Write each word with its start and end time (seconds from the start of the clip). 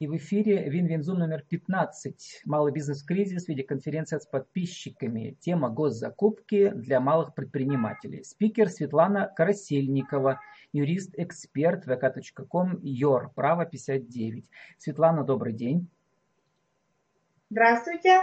И 0.00 0.08
в 0.08 0.16
эфире 0.16 0.68
Win-Win 0.68 1.01
Zoom 1.01 1.20
номер 1.20 1.44
15. 1.48 2.42
Малый 2.46 2.72
бизнес-кризис, 2.72 3.46
видеоконференция 3.46 4.18
с 4.18 4.26
подписчиками. 4.26 5.36
Тема 5.38 5.70
госзакупки 5.70 6.70
для 6.70 6.98
малых 6.98 7.32
предпринимателей. 7.32 8.24
Спикер 8.24 8.70
Светлана 8.70 9.32
Карасельникова, 9.36 10.40
юрист-эксперт 10.72 11.86
vk.com, 11.86 12.80
ЙОР, 12.82 13.30
право 13.36 13.66
59. 13.66 14.50
Светлана, 14.78 15.22
добрый 15.22 15.52
день. 15.52 15.88
Здравствуйте. 17.48 18.22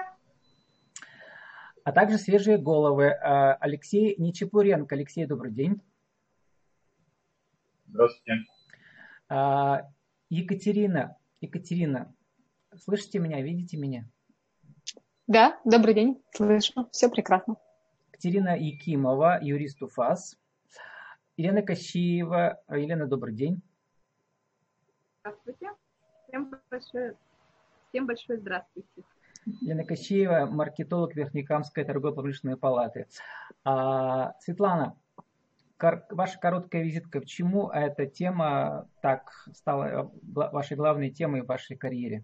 А 1.86 1.92
также 1.94 2.18
свежие 2.18 2.58
головы. 2.58 3.06
Э, 3.06 3.54
Алексей 3.62 4.16
Нечепуренко. 4.18 4.94
Алексей, 4.94 5.26
добрый 5.26 5.54
день. 5.54 5.80
Здравствуйте. 7.88 8.34
А, 9.30 9.88
Екатерина. 10.30 11.16
Екатерина, 11.42 12.14
слышите 12.78 13.18
меня, 13.18 13.42
видите 13.42 13.76
меня? 13.76 14.08
Да, 15.26 15.60
добрый 15.66 15.96
день, 15.96 16.24
слышу, 16.36 16.88
все 16.92 17.10
прекрасно. 17.10 17.56
Екатерина 18.12 18.56
Якимова, 18.56 19.40
юрист 19.42 19.82
УФАС. 19.82 20.38
Елена 21.38 21.64
Кощеева. 21.64 22.62
Елена, 22.70 23.08
добрый 23.08 23.34
день. 23.34 23.62
Здравствуйте. 25.22 25.72
Всем 26.28 26.54
большое, 26.70 27.16
всем 27.90 28.06
большое 28.06 28.40
здравствуйте. 28.40 29.04
Елена 29.62 29.84
Кощеева, 29.84 30.46
маркетолог 30.46 31.16
Верхнекамской 31.16 31.84
торгово-промышленной 31.84 32.58
палаты. 32.58 33.08
А, 33.64 34.36
Светлана, 34.42 34.96
ваша 36.10 36.40
короткая 36.40 36.84
визитка, 36.84 37.20
почему 37.20 37.70
эта 37.70 38.06
тема 38.06 38.88
так 39.02 39.32
стала 39.54 39.86
э, 39.86 40.10
вашей 40.22 40.78
главной 40.78 41.10
темой 41.10 41.42
в 41.42 41.48
вашей 41.48 41.76
карьере? 41.76 42.24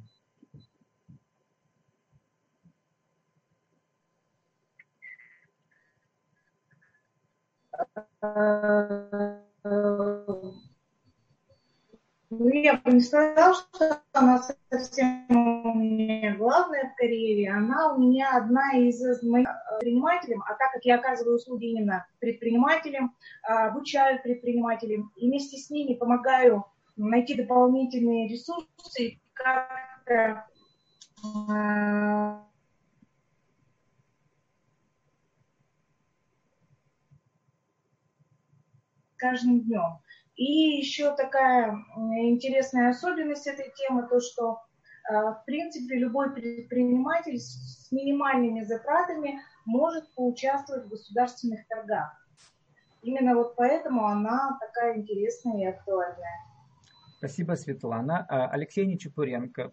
Ну, 12.29 12.49
я 12.49 12.75
бы 12.75 12.91
не 12.91 12.99
сказала, 12.99 13.53
что 13.53 14.01
она 14.11 14.43
совсем 14.69 15.25
у 15.29 15.73
меня 15.73 16.35
главная 16.35 16.91
в 16.91 16.95
карьере. 16.97 17.49
Она 17.49 17.93
у 17.93 17.99
меня 17.99 18.35
одна 18.35 18.73
из 18.73 19.01
моих 19.23 19.47
предпринимателей. 19.79 20.35
А 20.45 20.55
так 20.55 20.73
как 20.73 20.83
я 20.83 20.95
оказываю 20.95 21.37
услуги 21.37 21.67
именно 21.67 22.05
предпринимателям, 22.19 23.15
а, 23.43 23.67
обучаю 23.67 24.21
предпринимателям, 24.21 25.13
и 25.15 25.27
вместе 25.27 25.57
с 25.57 25.69
ними 25.69 25.93
помогаю 25.93 26.65
найти 26.97 27.33
дополнительные 27.33 28.27
ресурсы, 28.27 29.21
как-то 29.33 30.45
а, 31.49 32.43
каждым 39.15 39.61
днем. 39.61 39.99
И 40.37 40.77
еще 40.77 41.15
такая 41.15 41.75
интересная 41.95 42.89
особенность 42.89 43.47
этой 43.47 43.71
темы, 43.75 44.07
то 44.07 44.19
что 44.19 44.61
э, 45.09 45.13
в 45.13 45.43
принципе 45.45 45.97
любой 45.97 46.33
предприниматель 46.33 47.39
с 47.39 47.91
минимальными 47.91 48.61
затратами 48.61 49.39
может 49.65 50.13
поучаствовать 50.13 50.85
в 50.85 50.89
государственных 50.89 51.67
торгах. 51.67 52.15
Именно 53.01 53.35
вот 53.35 53.55
поэтому 53.55 54.05
она 54.05 54.57
такая 54.61 54.97
интересная 54.97 55.59
и 55.59 55.65
актуальная. 55.65 56.47
Спасибо, 57.17 57.53
Светлана. 57.53 58.25
А, 58.29 58.47
Алексей 58.49 58.85
Нечепуренко, 58.85 59.71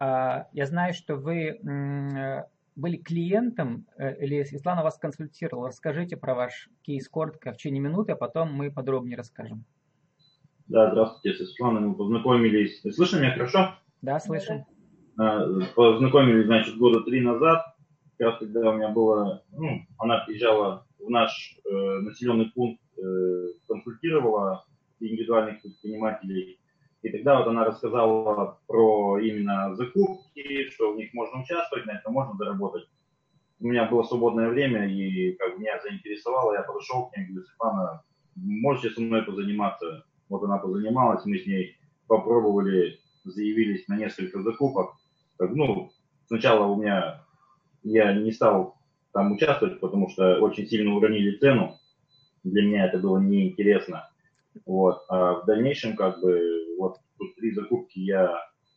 а, 0.00 0.48
я 0.52 0.66
знаю, 0.66 0.92
что 0.92 1.14
вы 1.14 1.60
были 2.78 2.96
клиентом, 2.96 3.86
э, 3.98 4.24
или 4.24 4.44
Светлана 4.44 4.84
вас 4.84 4.96
консультировала. 4.98 5.68
Расскажите 5.68 6.16
про 6.16 6.34
ваш 6.34 6.68
кейс 6.82 7.08
коротко 7.08 7.52
в 7.52 7.56
течение 7.56 7.80
минуты, 7.80 8.12
а 8.12 8.16
потом 8.16 8.52
мы 8.52 8.70
подробнее 8.70 9.16
расскажем. 9.16 9.64
Да, 10.68 10.90
здравствуйте, 10.92 11.44
Светлана. 11.44 11.80
Мы 11.80 11.96
познакомились. 11.96 12.80
Слышно 12.94 13.18
меня 13.18 13.32
хорошо? 13.32 13.74
Да, 14.00 14.20
слышим. 14.20 14.64
А, 15.18 15.44
познакомились, 15.74 16.46
значит, 16.46 16.76
года 16.78 17.00
три 17.00 17.20
назад. 17.20 17.64
Как 18.16 18.28
раз 18.28 18.38
когда 18.38 18.70
у 18.70 18.76
меня 18.76 18.90
было, 18.90 19.42
ну, 19.50 19.80
она 19.98 20.24
приезжала 20.24 20.86
в 21.00 21.10
наш 21.10 21.56
э, 21.64 21.70
населенный 22.00 22.52
пункт, 22.54 22.80
э, 22.96 23.46
консультировала 23.66 24.66
индивидуальных 25.00 25.62
предпринимателей 25.62 26.60
и 27.02 27.10
тогда 27.10 27.38
вот 27.38 27.46
она 27.46 27.64
рассказала 27.64 28.58
про 28.66 29.18
именно 29.20 29.74
закупки, 29.74 30.68
что 30.70 30.92
в 30.92 30.96
них 30.96 31.14
можно 31.14 31.40
участвовать, 31.42 31.86
на 31.86 31.92
это 31.92 32.10
можно 32.10 32.34
заработать. 32.36 32.88
У 33.60 33.68
меня 33.68 33.86
было 33.86 34.02
свободное 34.02 34.48
время, 34.48 34.88
и 34.88 35.32
как 35.32 35.58
меня 35.58 35.80
заинтересовало, 35.80 36.54
я 36.54 36.62
подошел 36.62 37.06
к 37.06 37.16
ней 37.16 37.26
говорю, 37.26 37.44
Светлана, 37.44 38.02
можете 38.36 38.90
со 38.90 39.00
мной 39.00 39.22
позаниматься? 39.22 40.04
Вот 40.28 40.42
она 40.42 40.58
позанималась, 40.58 41.24
мы 41.24 41.38
с 41.38 41.46
ней 41.46 41.76
попробовали, 42.06 42.98
заявились 43.24 43.86
на 43.88 43.96
несколько 43.96 44.42
закупок. 44.42 44.96
Ну, 45.38 45.90
сначала 46.26 46.66
у 46.66 46.76
меня, 46.76 47.24
я 47.82 48.12
не 48.12 48.32
стал 48.32 48.76
там 49.12 49.32
участвовать, 49.32 49.80
потому 49.80 50.08
что 50.10 50.38
очень 50.40 50.66
сильно 50.66 50.94
уронили 50.94 51.36
цену. 51.38 51.78
Для 52.44 52.62
меня 52.62 52.86
это 52.86 52.98
было 52.98 53.18
неинтересно. 53.18 54.07
Вот. 54.66 55.04
А 55.08 55.40
в 55.40 55.46
дальнейшем, 55.46 55.96
как 55.96 56.20
бы, 56.20 56.40
вот 56.78 56.98
тут 57.18 57.34
три 57.36 57.52
закупки 57.52 57.98
я 57.98 58.34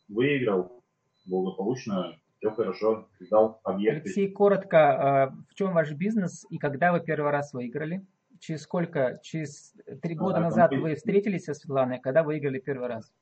выиграл 0.08 0.82
благополучно, 1.26 2.16
все 2.38 2.50
хорошо, 2.50 3.08
сдал 3.20 3.60
объекты. 3.64 4.08
Алексей, 4.08 4.30
коротко, 4.30 4.78
а, 4.78 5.34
в 5.48 5.54
чем 5.54 5.72
ваш 5.72 5.92
бизнес 5.92 6.44
и 6.50 6.58
когда 6.58 6.92
вы 6.92 7.00
первый 7.00 7.30
раз 7.30 7.52
выиграли? 7.52 8.04
Через 8.40 8.62
сколько? 8.62 9.20
Через 9.22 9.74
три 10.02 10.16
года 10.16 10.38
а, 10.38 10.40
назад 10.40 10.74
вы 10.74 10.96
встретились 10.96 11.44
со 11.44 11.54
Светланой, 11.54 12.00
когда 12.00 12.24
выиграли 12.24 12.58
первый 12.58 12.88
раз? 12.88 13.12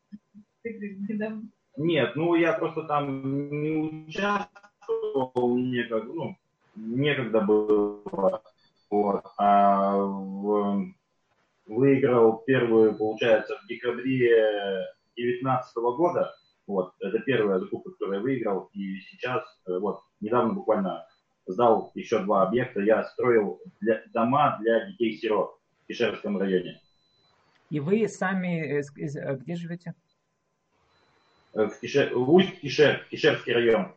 Нет, 1.76 2.16
ну 2.16 2.34
я 2.34 2.54
просто 2.54 2.84
там 2.84 3.62
не 3.62 4.06
участвовал, 4.06 5.56
мне 5.56 5.84
как, 5.84 6.04
ну, 6.04 6.36
некогда 6.74 7.40
было. 7.40 8.42
Вот. 8.90 9.24
А 9.36 9.96
в 9.96 10.92
выиграл 11.70 12.42
первую, 12.46 12.96
получается, 12.96 13.56
в 13.62 13.66
декабре 13.68 14.86
2019 15.16 15.76
года. 15.76 16.34
Вот, 16.66 16.92
это 17.00 17.18
первая 17.20 17.58
закупка, 17.60 17.92
которую 17.92 18.18
я 18.18 18.22
выиграл. 18.22 18.70
И 18.74 19.00
сейчас, 19.00 19.42
э, 19.66 19.78
вот, 19.78 20.02
недавно 20.20 20.54
буквально 20.54 21.06
сдал 21.46 21.90
еще 21.94 22.20
два 22.20 22.42
объекта. 22.42 22.80
Я 22.80 23.04
строил 23.04 23.60
для, 23.80 24.02
дома 24.12 24.58
для 24.60 24.86
детей-сирот 24.86 25.58
в 25.84 25.86
Кишерском 25.86 26.38
районе. 26.38 26.80
И 27.70 27.80
вы 27.80 28.06
сами 28.08 28.80
э, 28.80 29.36
где 29.36 29.56
живете? 29.56 29.94
Э, 31.54 31.66
в, 31.66 31.80
Кишер, 31.80 32.14
в 32.14 32.30
Усть-Кишер, 32.30 33.06
Кишерский 33.10 33.52
район. 33.52 33.94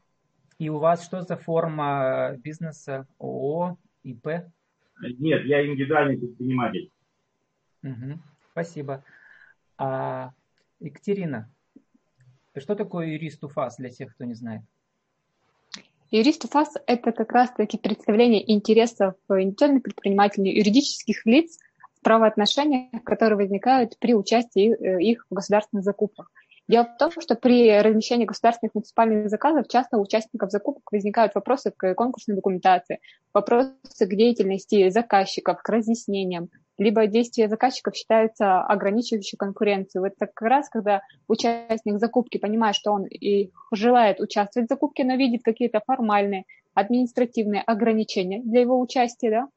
И 0.60 0.70
у 0.70 0.78
вас 0.78 1.04
что 1.04 1.22
за 1.22 1.38
форма 1.38 2.36
бизнеса? 2.38 3.08
ООО, 3.20 3.78
ИП? 4.04 4.28
Нет, 5.02 5.46
я 5.46 5.66
индивидуальный 5.66 6.18
предприниматель. 6.18 6.92
Угу. 7.84 8.20
Спасибо. 8.52 9.04
А, 9.78 10.32
Екатерина, 10.80 11.50
что 12.58 12.76
такое 12.76 13.08
юрист 13.08 13.44
УФАС 13.44 13.78
для 13.78 13.90
тех, 13.90 14.14
кто 14.14 14.26
не 14.26 14.34
знает? 14.34 14.62
Юрист 16.12 16.46
УФАС– 16.46 16.76
это 16.88 17.12
как 17.12 17.32
раз-таки 17.32 17.78
представление 17.78 18.52
интересов 18.52 19.16
индивидуальных 19.30 19.84
предпринимателей, 19.84 20.56
юридических 20.56 21.26
лиц 21.26 21.58
в 21.96 22.04
правоотношениях, 22.04 23.04
которые 23.04 23.38
возникают 23.38 23.98
при 23.98 24.14
участии 24.14 24.76
э, 24.76 25.02
их 25.02 25.26
в 25.30 25.34
государственных 25.34 25.84
закупках. 25.84 26.30
Дело 26.68 26.86
в 26.86 26.98
том, 26.98 27.12
что 27.20 27.36
при 27.36 27.82
размещении 27.82 28.26
государственных 28.26 28.76
муниципальных 28.76 29.30
заказов 29.30 29.68
часто 29.68 29.98
у 29.98 30.02
участников 30.02 30.52
закупок 30.52 30.84
возникают 30.92 31.36
вопросы 31.36 31.72
к 31.76 31.94
конкурсной 31.96 32.36
документации, 32.36 33.00
вопросы 33.34 33.74
к 34.00 34.16
деятельности 34.16 34.90
заказчиков, 34.90 35.62
к 35.62 35.68
разъяснениям, 35.68 36.50
либо 36.78 37.08
действия 37.08 37.48
заказчиков 37.48 37.96
считаются 37.96 38.62
ограничивающей 38.62 39.38
конкуренцию. 39.38 40.04
Вот 40.04 40.14
как 40.18 40.42
раз, 40.42 40.70
когда 40.70 41.02
участник 41.28 42.00
закупки 42.00 42.38
понимает, 42.38 42.76
что 42.76 42.92
он 42.92 43.06
и 43.06 43.52
желает 43.72 44.20
участвовать 44.20 44.68
в 44.68 44.74
закупке, 44.74 45.04
но 45.04 45.16
видит 45.16 45.44
какие-то 45.44 45.82
формальные, 45.86 46.46
административные 46.74 47.62
ограничения 47.62 48.42
для 48.42 48.62
его 48.62 48.80
участия, 48.80 49.30
да, 49.30 49.48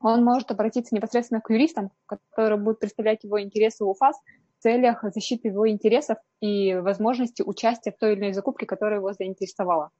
он 0.00 0.24
может 0.24 0.50
обратиться 0.50 0.94
непосредственно 0.94 1.40
к 1.40 1.50
юристам, 1.50 1.90
которые 2.06 2.58
будут 2.58 2.80
представлять 2.80 3.24
его 3.24 3.40
интересы 3.40 3.84
в 3.84 3.88
УФАС 3.88 4.16
в 4.58 4.62
целях 4.62 5.04
защиты 5.14 5.48
его 5.48 5.68
интересов 5.68 6.18
и 6.40 6.74
возможности 6.74 7.42
участия 7.42 7.92
в 7.92 7.96
той 7.96 8.12
или 8.12 8.20
иной 8.20 8.32
закупке, 8.32 8.66
которая 8.66 8.98
его 8.98 9.12
заинтересовала. 9.12 9.90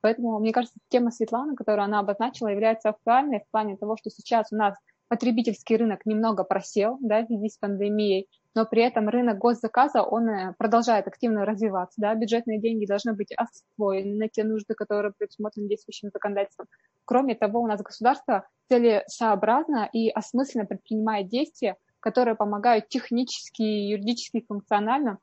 Поэтому, 0.00 0.38
мне 0.38 0.52
кажется, 0.52 0.78
тема 0.88 1.10
Светланы, 1.10 1.56
которую 1.56 1.84
она 1.84 1.98
обозначила, 2.00 2.48
является 2.48 2.90
актуальной 2.90 3.40
в 3.40 3.50
плане 3.50 3.76
того, 3.76 3.96
что 3.96 4.10
сейчас 4.10 4.52
у 4.52 4.56
нас 4.56 4.76
потребительский 5.14 5.76
рынок 5.76 6.06
немного 6.06 6.42
просел 6.42 6.98
да, 7.00 7.22
в 7.22 7.26
связи 7.26 7.48
с 7.48 7.56
пандемией, 7.56 8.28
но 8.52 8.66
при 8.66 8.82
этом 8.82 9.08
рынок 9.08 9.38
госзаказа, 9.38 10.02
он 10.02 10.28
э, 10.28 10.54
продолжает 10.58 11.06
активно 11.06 11.46
развиваться. 11.46 12.00
Да? 12.00 12.16
Бюджетные 12.16 12.60
деньги 12.60 12.84
должны 12.84 13.12
быть 13.12 13.32
освоены 13.36 14.16
на 14.16 14.28
те 14.28 14.42
нужды, 14.42 14.74
которые 14.74 15.12
предусмотрены 15.16 15.68
действующим 15.68 16.10
законодательством. 16.12 16.66
Кроме 17.04 17.36
того, 17.36 17.60
у 17.60 17.68
нас 17.68 17.80
государство 17.80 18.48
целесообразно 18.68 19.88
и 19.92 20.10
осмысленно 20.10 20.66
предпринимает 20.66 21.28
действия, 21.28 21.76
которые 22.00 22.34
помогают 22.34 22.88
технически, 22.88 23.62
юридически 23.62 24.44
функционально 24.48 25.18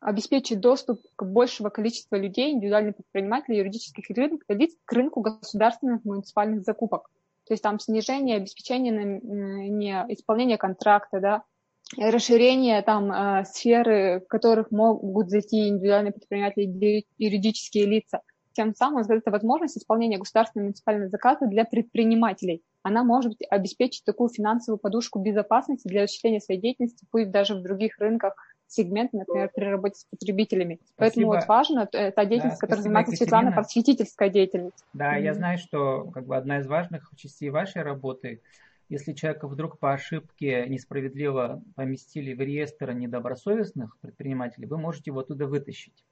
обеспечить 0.00 0.60
доступ 0.60 1.02
к 1.14 1.24
большего 1.24 1.68
количества 1.68 2.16
людей, 2.16 2.52
индивидуальных 2.52 2.96
предпринимателей, 2.96 3.58
юридических 3.58 4.08
лиц 4.08 4.72
к 4.84 4.92
рынку 4.92 5.20
государственных 5.20 6.04
муниципальных 6.04 6.62
закупок. 6.62 7.10
То 7.52 7.54
есть 7.54 7.62
там 7.64 7.78
снижение, 7.78 8.38
обеспечение 8.38 9.20
не, 9.22 9.92
исполнения 10.08 10.56
контракта, 10.56 11.20
да, 11.20 11.42
расширение 11.98 12.80
там 12.80 13.12
э, 13.12 13.44
сферы, 13.44 14.22
в 14.24 14.26
которых 14.26 14.70
могут 14.70 15.28
зайти 15.28 15.68
индивидуальные 15.68 16.12
предприниматели, 16.12 17.04
юридические 17.18 17.84
лица. 17.84 18.22
Тем 18.52 18.74
самым 18.74 19.04
это 19.06 19.30
возможность 19.30 19.76
исполнения 19.76 20.16
государственного 20.16 20.68
муниципального 20.68 21.10
заказа 21.10 21.44
для 21.46 21.66
предпринимателей. 21.66 22.62
Она 22.82 23.04
может 23.04 23.34
обеспечить 23.50 24.06
такую 24.06 24.30
финансовую 24.30 24.78
подушку 24.78 25.18
безопасности 25.18 25.86
для 25.86 26.04
осуществления 26.04 26.40
своей 26.40 26.58
деятельности, 26.58 27.06
пусть 27.10 27.30
даже 27.30 27.54
в 27.54 27.62
других 27.62 27.98
рынках, 27.98 28.34
сегмент, 28.72 29.12
например, 29.12 29.50
при 29.54 29.64
работе 29.64 30.00
с 30.00 30.04
потребителями. 30.04 30.80
Спасибо. 30.94 30.96
Поэтому 30.96 31.26
вот 31.26 31.46
важно 31.46 31.88
э, 31.92 32.10
та 32.10 32.24
деятельность, 32.24 32.60
да, 32.60 32.66
которой 32.66 32.80
занимается 32.80 33.12
Екатерина. 33.12 33.38
Светлана, 33.40 33.52
просветительская 33.52 34.28
деятельность. 34.28 34.84
Да, 34.92 35.16
mm-hmm. 35.16 35.22
я 35.22 35.34
знаю, 35.34 35.58
что 35.58 36.10
как 36.12 36.26
бы 36.26 36.36
одна 36.36 36.58
из 36.58 36.66
важных 36.66 37.10
частей 37.16 37.50
вашей 37.50 37.82
работы 37.82 38.40
если 38.88 39.14
человека 39.14 39.48
вдруг 39.48 39.78
по 39.78 39.94
ошибке 39.94 40.66
несправедливо 40.68 41.62
поместили 41.76 42.34
в 42.34 42.40
реестр 42.40 42.92
недобросовестных 42.92 43.96
предпринимателей, 43.98 44.66
вы 44.66 44.76
можете 44.76 45.04
его 45.12 45.20
оттуда 45.20 45.46
вытащить. 45.46 46.04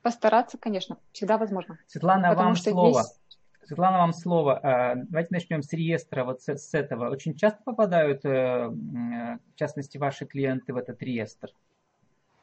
Постараться, 0.00 0.56
конечно, 0.56 0.96
всегда 1.12 1.36
возможно. 1.36 1.78
Светлана, 1.86 2.30
Потому 2.30 2.48
вам 2.48 2.56
слово. 2.56 3.02
Здесь... 3.02 3.20
Светлана, 3.66 3.98
вам 3.98 4.12
слово. 4.12 4.60
А, 4.62 4.94
давайте 4.94 5.28
начнем 5.30 5.62
с 5.62 5.72
реестра, 5.72 6.24
вот 6.24 6.42
с 6.42 6.74
этого. 6.74 7.10
Очень 7.10 7.34
часто 7.34 7.62
попадают, 7.64 8.24
э, 8.24 8.68
в 8.68 9.38
частности, 9.54 9.96
ваши 9.96 10.26
клиенты 10.26 10.72
в 10.72 10.76
этот 10.76 11.02
реестр? 11.02 11.48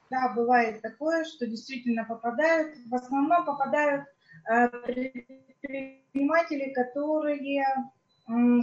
Да, 0.10 0.34
бывает 0.36 0.82
такое, 0.82 1.26
что 1.26 1.48
действительно 1.48 2.06
попадают. 2.06 2.76
В 2.88 2.96
основном 2.96 3.46
попадают 3.46 4.06
э, 4.50 4.68
предприниматели, 4.68 6.74
которые 6.74 7.66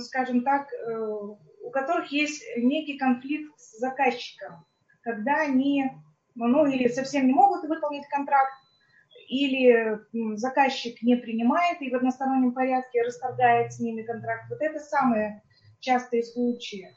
скажем 0.00 0.42
так, 0.42 0.72
э, 0.72 0.98
у 1.62 1.70
которых 1.70 2.10
есть 2.10 2.42
некий 2.56 2.98
конфликт 2.98 3.56
с 3.58 3.78
заказчиком, 3.78 4.64
когда 5.02 5.42
они, 5.42 5.92
ну, 6.34 6.66
или 6.66 6.88
совсем 6.88 7.26
не 7.26 7.32
могут 7.32 7.68
выполнить 7.68 8.06
контракт, 8.08 8.52
или 9.28 10.00
заказчик 10.36 11.00
не 11.02 11.16
принимает 11.16 11.80
и 11.82 11.90
в 11.90 11.94
одностороннем 11.94 12.52
порядке 12.52 13.02
расторгает 13.02 13.72
с 13.72 13.80
ними 13.80 14.02
контракт. 14.02 14.44
Вот 14.48 14.60
это 14.60 14.80
самые 14.80 15.42
частые 15.80 16.22
случаи. 16.22 16.88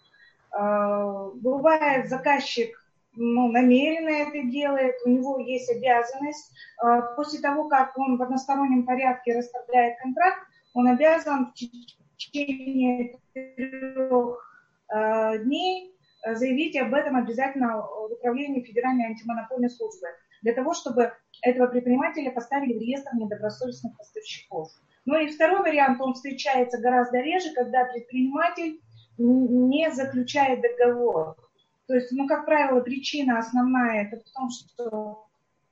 А, 0.51 1.29
бывает, 1.35 2.09
заказчик 2.09 2.77
ну, 3.13 3.51
намеренно 3.51 4.09
это 4.09 4.43
делает, 4.49 4.95
у 5.05 5.09
него 5.09 5.39
есть 5.39 5.69
обязанность. 5.69 6.53
А, 6.77 7.01
после 7.15 7.39
того, 7.39 7.67
как 7.67 7.97
он 7.97 8.17
в 8.17 8.21
одностороннем 8.21 8.85
порядке 8.85 9.37
расторгает 9.37 9.97
контракт, 10.01 10.47
он 10.73 10.87
обязан 10.87 11.47
в 11.47 11.53
течение 11.53 13.19
трех 13.33 14.39
э, 14.93 15.39
дней 15.39 15.93
э, 16.23 16.35
заявить 16.35 16.77
об 16.77 16.93
этом 16.93 17.17
обязательно 17.17 17.81
в 17.81 18.13
управлении 18.13 18.61
Федеральной 18.61 19.07
антимонопольной 19.07 19.69
службы, 19.69 20.07
для 20.41 20.53
того, 20.53 20.73
чтобы 20.73 21.13
этого 21.41 21.67
предпринимателя 21.67 22.31
поставили 22.31 22.73
в 22.73 22.81
реестр 22.81 23.11
недобросовестных 23.15 23.97
поставщиков. 23.97 24.69
Ну 25.05 25.19
и 25.19 25.27
второй 25.27 25.61
вариант, 25.61 25.99
он 26.01 26.13
встречается 26.13 26.79
гораздо 26.79 27.19
реже, 27.19 27.53
когда 27.53 27.85
предприниматель 27.85 28.79
не 29.17 29.91
заключает 29.91 30.61
договор. 30.61 31.35
То 31.87 31.95
есть, 31.95 32.11
ну, 32.11 32.27
как 32.27 32.45
правило, 32.45 32.81
причина 32.81 33.39
основная 33.39 34.03
это 34.03 34.23
в 34.23 34.31
том, 34.31 34.49
что 34.49 35.27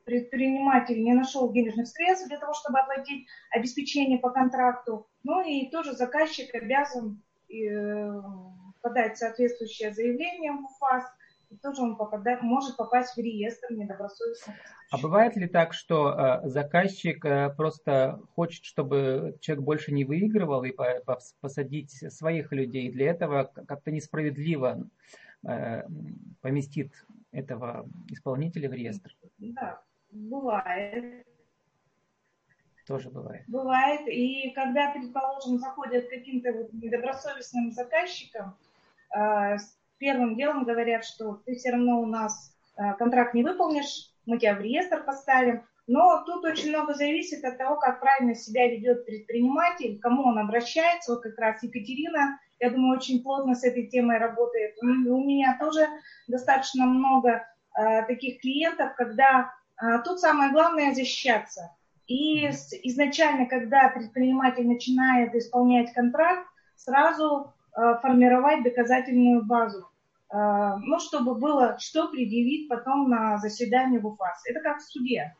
предприниматель 0.05 1.01
не 1.03 1.13
нашел 1.13 1.51
денежных 1.51 1.87
средств 1.87 2.27
для 2.27 2.39
того, 2.39 2.53
чтобы 2.53 2.79
оплатить 2.79 3.27
обеспечение 3.51 4.17
по 4.17 4.31
контракту. 4.31 5.07
Ну 5.23 5.41
и 5.41 5.69
тоже 5.69 5.93
заказчик 5.93 6.53
обязан 6.55 7.21
э, 7.49 8.21
подать 8.81 9.17
соответствующее 9.17 9.93
заявление 9.93 10.53
в 10.53 10.65
УФАС, 10.65 11.03
и 11.49 11.57
тоже 11.57 11.81
он 11.81 11.95
попадает, 11.95 12.41
может 12.41 12.77
попасть 12.77 13.15
в 13.15 13.17
реестр 13.19 13.67
недобросовестных. 13.71 14.55
А 14.91 14.97
бывает 14.97 15.35
ли 15.35 15.47
так, 15.47 15.73
что 15.73 16.41
э, 16.43 16.47
заказчик 16.49 17.23
э, 17.25 17.49
просто 17.55 18.21
хочет, 18.35 18.63
чтобы 18.65 19.37
человек 19.41 19.65
больше 19.65 19.91
не 19.91 20.05
выигрывал 20.05 20.63
и 20.63 20.71
по, 20.71 20.85
по, 21.05 21.19
посадить 21.41 21.91
своих 22.13 22.51
людей? 22.51 22.91
Для 22.91 23.11
этого 23.11 23.51
как-то 23.67 23.91
несправедливо 23.91 24.87
э, 25.47 25.83
поместит 26.41 26.93
этого 27.31 27.87
исполнителя 28.09 28.69
в 28.69 28.73
реестр? 28.73 29.15
Да, 29.39 29.81
Бывает. 30.11 31.25
Тоже 32.87 33.09
бывает. 33.09 33.43
Бывает. 33.47 34.07
И 34.07 34.51
когда, 34.55 34.91
предположим, 34.91 35.59
заходят 35.59 36.09
каким-то 36.09 36.51
вот 36.53 36.73
недобросовестным 36.73 37.71
заказчиком, 37.71 38.55
первым 39.99 40.35
делом 40.35 40.63
говорят, 40.63 41.05
что 41.05 41.41
ты 41.45 41.55
все 41.55 41.71
равно 41.71 42.01
у 42.01 42.05
нас 42.05 42.55
э, 42.77 42.93
контракт 42.97 43.33
не 43.33 43.43
выполнишь, 43.43 44.11
мы 44.25 44.37
тебя 44.37 44.55
в 44.55 44.61
реестр 44.61 45.03
поставим. 45.03 45.63
Но 45.87 46.23
тут 46.25 46.45
очень 46.45 46.69
много 46.69 46.93
зависит 46.93 47.43
от 47.43 47.57
того, 47.57 47.77
как 47.77 47.99
правильно 47.99 48.35
себя 48.35 48.67
ведет 48.67 49.05
предприниматель, 49.05 49.97
к 49.97 50.01
кому 50.01 50.23
он 50.23 50.37
обращается. 50.37 51.13
Вот 51.13 51.23
как 51.23 51.37
раз 51.39 51.63
Екатерина, 51.63 52.39
я 52.59 52.69
думаю, 52.69 52.97
очень 52.97 53.23
плотно 53.23 53.55
с 53.55 53.63
этой 53.63 53.87
темой 53.87 54.19
работает. 54.19 54.75
У 54.81 54.85
меня 54.85 55.57
тоже 55.59 55.87
достаточно 56.27 56.85
много 56.85 57.43
э, 57.75 58.03
таких 58.05 58.39
клиентов, 58.41 58.93
когда 58.95 59.51
а, 59.79 59.99
тут 59.99 60.19
самое 60.19 60.51
главное 60.51 60.93
защищаться. 60.93 61.71
И 62.07 62.47
изначально, 62.47 63.45
когда 63.45 63.89
предприниматель 63.89 64.67
начинает 64.67 65.33
исполнять 65.35 65.93
контракт, 65.93 66.47
сразу 66.75 67.53
формировать 68.01 68.63
доказательную 68.63 69.45
базу. 69.45 69.89
А, 70.31 70.77
ну, 70.77 70.99
чтобы 70.99 71.35
было 71.35 71.77
что 71.79 72.09
предъявить 72.09 72.69
потом 72.69 73.09
на 73.09 73.37
заседании 73.37 73.97
в 73.97 74.05
УФАС. 74.05 74.43
Это 74.45 74.61
как 74.61 74.77
в 74.77 74.83
суде. 74.83 75.35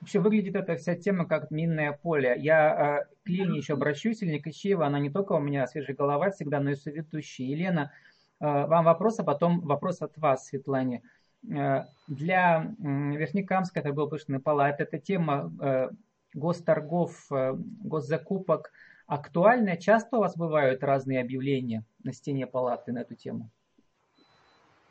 Вообще 0.00 0.20
выглядит 0.20 0.54
эта 0.54 0.76
вся 0.76 0.96
тема 0.96 1.24
как 1.24 1.50
минное 1.50 1.92
поле. 1.92 2.34
Я 2.36 3.06
э, 3.08 3.14
к 3.24 3.28
Лене 3.28 3.56
еще 3.56 3.72
обращусь, 3.72 4.20
Елена 4.20 4.42
Кощеева, 4.42 4.86
она 4.86 4.98
не 4.98 5.08
только 5.08 5.32
у 5.32 5.40
меня 5.40 5.66
свежая 5.66 5.96
голова 5.96 6.30
всегда, 6.30 6.60
но 6.60 6.72
и 6.72 6.74
соведущая. 6.74 7.46
Елена, 7.46 7.90
э, 8.40 8.44
вам 8.44 8.84
вопрос, 8.84 9.18
а 9.18 9.24
потом 9.24 9.60
вопрос 9.60 10.02
от 10.02 10.18
вас, 10.18 10.46
Светлане. 10.46 11.02
Э, 11.50 11.84
для 12.06 12.70
Верхнекамской 12.78 13.80
торгово-промышленной 13.80 14.40
палаты 14.40 14.82
эта 14.82 14.98
тема 14.98 15.50
э, 15.58 15.88
госторгов, 16.34 17.32
э, 17.32 17.54
госзакупок 17.56 18.72
актуальна. 19.06 19.76
Часто 19.76 20.16
у 20.16 20.20
вас 20.20 20.36
бывают 20.36 20.82
разные 20.82 21.20
объявления 21.20 21.84
на 22.02 22.12
стене 22.12 22.46
палаты 22.46 22.92
на 22.92 23.00
эту 23.00 23.14
тему? 23.14 23.50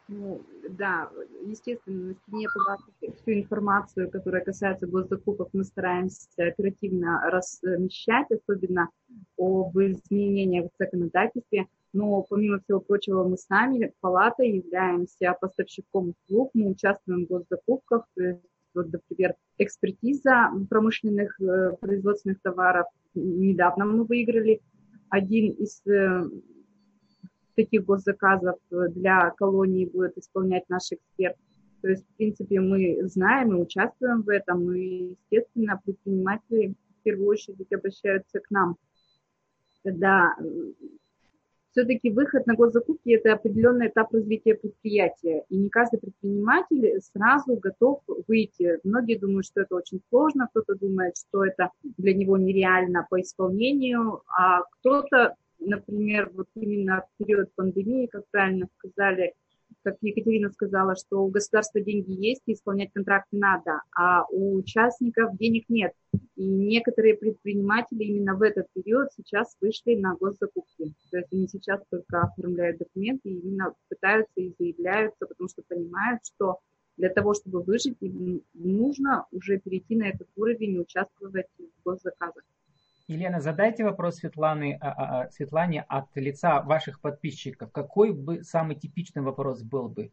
Ну, 0.10 0.42
да, 0.70 1.10
естественно, 1.46 2.10
на 2.10 2.14
стене 2.16 2.48
палаты 2.54 3.22
всю 3.22 3.32
информацию, 3.34 4.12
которая 4.12 4.44
касается 4.44 4.86
госзакупок, 4.86 5.50
мы 5.54 5.64
стараемся 5.64 6.28
оперативно 6.38 7.22
размещать, 7.32 8.28
особенно 8.30 8.90
об 9.38 9.78
изменениях 9.78 10.66
в 10.66 10.78
законодательстве 10.78 11.68
но 11.94 12.24
помимо 12.24 12.60
всего 12.60 12.80
прочего 12.80 13.24
мы 13.24 13.38
сами, 13.38 13.94
палата, 14.02 14.44
являемся 14.44 15.36
поставщиком 15.40 16.10
услуг, 16.10 16.50
мы 16.54 16.72
участвуем 16.72 17.26
в 17.26 17.28
госзакупках, 17.30 18.08
то 18.16 18.24
есть, 18.24 18.42
вот, 18.74 18.92
например, 18.92 19.36
экспертиза 19.58 20.52
промышленных 20.70 21.40
э, 21.40 21.76
производственных 21.80 22.42
товаров. 22.42 22.88
Недавно 23.14 23.86
мы 23.86 24.04
выиграли 24.04 24.62
один 25.10 25.52
из 25.52 25.86
э, 25.86 26.24
таких 27.56 27.86
госзаказов 27.86 28.58
для 28.70 29.32
колонии 29.32 29.86
будет 29.86 30.18
исполнять 30.18 30.68
наш 30.70 30.92
эксперт. 30.92 31.38
То 31.82 31.90
есть, 31.90 32.04
в 32.04 32.16
принципе, 32.16 32.62
мы 32.62 33.08
знаем 33.10 33.52
и 33.52 33.62
участвуем 33.62 34.22
в 34.22 34.30
этом, 34.30 34.74
и, 34.74 35.16
естественно, 35.30 35.80
предприниматели 35.84 36.76
в 37.00 37.04
первую 37.04 37.28
очередь 37.28 37.72
обращаются 37.74 38.40
к 38.40 38.50
нам, 38.50 38.78
когда 39.84 40.34
все-таки 41.74 42.12
выход 42.12 42.46
на 42.46 42.56
госзакупки– 42.56 43.10
это 43.16 43.34
определенный 43.34 43.88
этап 43.88 44.14
развития 44.14 44.56
предприятия, 44.56 45.44
и 45.50 45.58
не 45.58 45.70
каждый 45.70 46.00
предприниматель 46.00 47.02
сразу 47.02 47.56
готов 47.58 48.02
выйти. 48.28 48.80
Многие 48.84 49.18
думают, 49.18 49.48
что 49.48 49.62
это 49.62 49.76
очень 49.76 50.00
сложно, 50.10 50.48
кто-то 50.52 50.76
думает, 50.76 51.18
что 51.18 51.44
это 51.44 51.72
для 51.98 52.14
него 52.14 52.38
нереально 52.38 53.06
по 53.10 53.20
исполнению, 53.20 54.22
а 54.28 54.62
кто-то 54.72 55.36
например, 55.66 56.30
вот 56.34 56.48
именно 56.56 57.04
в 57.04 57.24
период 57.24 57.50
пандемии, 57.56 58.08
как 58.08 58.24
правильно 58.32 58.68
сказали, 58.78 59.34
как 59.84 59.98
Екатерина 60.02 60.50
сказала, 60.52 60.96
что 60.96 61.24
у 61.24 61.30
государства 61.30 61.82
деньги 61.82 62.12
есть, 62.12 62.42
и 62.46 62.54
исполнять 62.54 62.92
контракты 62.94 63.38
надо, 63.38 63.82
а 63.96 64.26
у 64.30 64.56
участников 64.56 65.38
денег 65.38 65.66
нет. 65.70 65.94
И 66.36 66.46
некоторые 66.46 67.16
предприниматели 67.16 68.04
именно 68.04 68.36
в 68.36 68.42
этот 68.42 68.68
период 68.74 69.10
сейчас 69.16 69.56
вышли 69.62 69.96
на 69.96 70.16
госзакупки. 70.16 70.94
То 71.12 71.18
есть 71.18 71.32
они 71.32 71.48
сейчас 71.48 71.82
только 71.90 72.22
оформляют 72.22 72.78
документы 72.78 73.30
и 73.30 73.40
именно 73.40 73.74
пытаются 73.90 74.34
и 74.36 74.54
заявляются, 74.58 75.26
потому 75.26 75.50
что 75.50 75.62
понимают, 75.68 76.22
что 76.26 76.60
для 76.98 77.10
того, 77.10 77.34
чтобы 77.34 77.62
выжить, 77.64 77.98
им 78.02 78.44
нужно 78.54 79.26
уже 79.32 79.58
перейти 79.60 79.96
на 79.96 80.10
этот 80.10 80.28
уровень 80.36 80.76
и 80.76 80.80
участвовать 80.80 81.48
в 81.58 81.84
госзаказах. 81.84 82.44
Елена, 83.14 83.42
задайте 83.42 83.84
вопрос 83.84 84.16
Светланы, 84.16 84.78
а, 84.82 84.88
а, 84.88 85.22
а, 85.22 85.30
Светлане 85.30 85.86
от 85.88 86.06
лица 86.16 86.62
ваших 86.64 87.00
подписчиков. 87.00 87.72
Какой 87.72 88.12
бы 88.12 88.44
самый 88.44 88.76
типичный 88.76 89.22
вопрос 89.22 89.62
был 89.62 89.88
бы? 89.88 90.12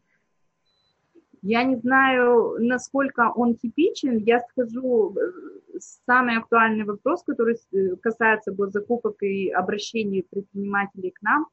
Я 1.41 1.63
не 1.63 1.77
знаю, 1.77 2.57
насколько 2.59 3.31
он 3.35 3.55
типичен. 3.55 4.17
Я 4.17 4.41
скажу 4.41 5.15
э, 5.15 5.79
самый 6.05 6.37
актуальный 6.37 6.85
вопрос, 6.85 7.23
который 7.23 7.55
э, 7.55 7.95
касается 7.95 8.51
госзакупок 8.51 9.23
и 9.23 9.49
обращений 9.49 10.23
предпринимателей 10.29 11.09
к 11.09 11.21
нам. 11.23 11.47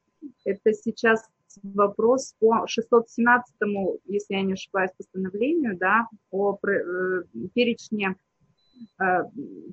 Это 0.45 0.73
сейчас 0.73 1.27
вопрос 1.63 2.35
по 2.39 2.67
617, 2.67 3.55
если 4.05 4.35
я 4.35 4.43
не 4.43 4.53
ошибаюсь, 4.53 4.91
постановлению, 4.95 5.75
да, 5.77 6.07
о 6.29 6.55
э, 6.67 7.23
перечне 7.55 8.15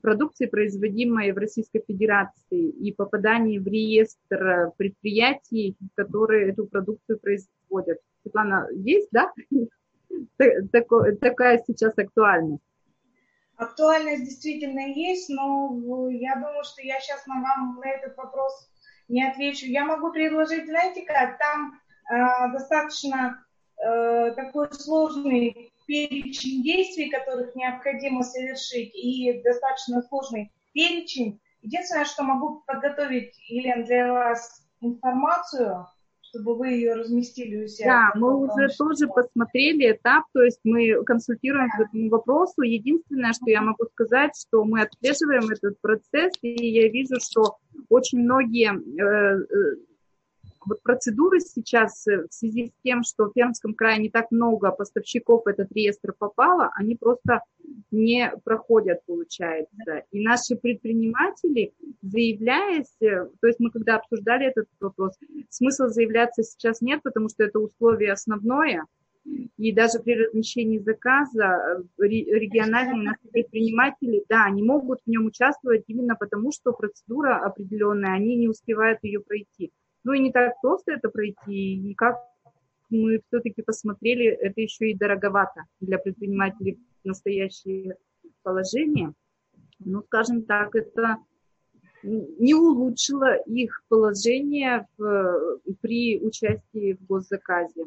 продукции, 0.02 0.46
производимой 0.46 1.32
в 1.32 1.38
Российской 1.38 1.82
Федерации, 1.86 2.68
и 2.68 2.92
попадании 2.92 3.58
в 3.58 3.66
реестр 3.66 4.72
предприятий, 4.76 5.76
которые 5.94 6.50
эту 6.50 6.66
продукцию 6.66 7.18
производят. 7.18 7.98
Светлана, 8.22 8.68
есть, 8.72 9.08
да? 9.12 9.32
Такая 11.20 11.62
сейчас 11.66 11.96
актуальность. 11.98 12.62
Актуальность 13.56 14.24
действительно 14.24 14.80
есть, 14.80 15.30
но 15.30 16.08
я 16.10 16.34
думаю, 16.34 16.62
что 16.64 16.82
я 16.82 17.00
сейчас 17.00 17.26
на 17.26 17.40
вам 17.40 17.80
на 17.82 17.88
этот 17.88 18.16
вопрос 18.16 18.68
не 19.08 19.26
отвечу. 19.26 19.66
Я 19.66 19.84
могу 19.84 20.12
предложить, 20.12 20.66
знаете 20.66 21.02
как, 21.06 21.38
там 21.38 21.80
э, 22.10 22.52
достаточно 22.52 23.42
э, 23.78 24.32
такой 24.32 24.70
сложный 24.72 25.72
перечень 25.86 26.62
действий, 26.62 27.10
которых 27.10 27.54
необходимо 27.54 28.22
совершить, 28.22 28.94
и 28.94 29.40
достаточно 29.42 30.02
сложный 30.02 30.52
перечень. 30.72 31.40
Единственное, 31.62 32.04
что 32.04 32.22
могу 32.22 32.62
подготовить, 32.66 33.34
Елена, 33.48 33.84
для 33.84 34.12
вас 34.12 34.62
информацию, 34.80 35.86
чтобы 36.20 36.56
вы 36.56 36.68
ее 36.68 36.94
разместили 36.94 37.64
у 37.64 37.68
себя. 37.68 38.10
Да, 38.14 38.20
мы 38.20 38.36
уже 38.36 38.68
что 38.68 38.88
тоже 38.88 39.08
посмотрели 39.08 39.92
этап, 39.92 40.24
то 40.32 40.42
есть 40.42 40.60
мы 40.64 41.02
консультируем 41.04 41.68
по 41.76 41.82
этому 41.82 42.10
вопросу. 42.10 42.62
Единственное, 42.62 43.32
что 43.32 43.50
я 43.50 43.62
могу 43.62 43.84
сказать, 43.92 44.32
что 44.38 44.64
мы 44.64 44.82
отслеживаем 44.82 45.48
этот 45.50 45.80
процесс, 45.80 46.32
и 46.42 46.68
я 46.68 46.88
вижу, 46.88 47.16
что 47.20 47.56
очень 47.88 48.20
многие 48.20 48.72
э, 48.72 49.44
э, 49.44 49.76
вот 50.66 50.82
процедуры 50.82 51.40
сейчас 51.40 52.06
э, 52.06 52.26
в 52.28 52.34
связи 52.34 52.66
с 52.66 52.82
тем, 52.82 53.02
что 53.02 53.26
в 53.26 53.32
Пермском 53.32 53.74
крае 53.74 53.98
не 53.98 54.10
так 54.10 54.30
много 54.30 54.70
поставщиков 54.70 55.44
в 55.44 55.48
этот 55.48 55.72
реестр 55.72 56.12
попало, 56.18 56.70
они 56.74 56.96
просто 56.96 57.40
не 57.90 58.32
проходят, 58.44 59.00
получается. 59.06 60.04
И 60.10 60.20
наши 60.20 60.56
предприниматели, 60.56 61.72
заявляясь, 62.02 62.94
э, 63.00 63.28
то 63.40 63.46
есть 63.46 63.60
мы 63.60 63.70
когда 63.70 63.96
обсуждали 63.96 64.46
этот 64.46 64.66
вопрос, 64.80 65.14
смысла 65.48 65.88
заявляться 65.88 66.42
сейчас 66.42 66.80
нет, 66.80 67.00
потому 67.02 67.28
что 67.28 67.44
это 67.44 67.58
условие 67.58 68.12
основное, 68.12 68.84
и 69.56 69.72
даже 69.72 69.98
при 70.00 70.14
размещении 70.14 70.78
заказа 70.78 71.80
э, 71.98 72.04
региональные 72.06 73.02
наши 73.02 73.26
предприниматели, 73.32 74.24
да, 74.28 74.44
они 74.44 74.62
могут 74.62 75.00
в 75.04 75.08
нем 75.08 75.26
участвовать 75.26 75.84
именно 75.86 76.14
потому, 76.14 76.52
что 76.52 76.72
процедура 76.72 77.38
определенная, 77.38 78.14
они 78.14 78.36
не 78.36 78.48
успевают 78.48 78.98
ее 79.02 79.20
пройти. 79.20 79.72
Ну 80.06 80.12
и 80.12 80.20
не 80.20 80.30
так 80.30 80.52
просто 80.62 80.92
это 80.92 81.08
пройти, 81.08 81.90
и 81.90 81.94
как 81.94 82.14
мы 82.90 83.20
все-таки 83.26 83.60
посмотрели, 83.62 84.26
это 84.26 84.60
еще 84.60 84.90
и 84.90 84.96
дороговато 84.96 85.64
для 85.80 85.98
предпринимателей 85.98 86.78
в 87.02 87.08
настоящее 87.08 87.96
положение. 88.44 89.14
Ну, 89.80 90.02
скажем 90.02 90.44
так, 90.44 90.76
это 90.76 91.16
не 92.04 92.54
улучшило 92.54 93.34
их 93.46 93.82
положение 93.88 94.86
в, 94.96 95.58
при 95.80 96.20
участии 96.20 96.92
в 96.92 97.04
госзаказе. 97.04 97.84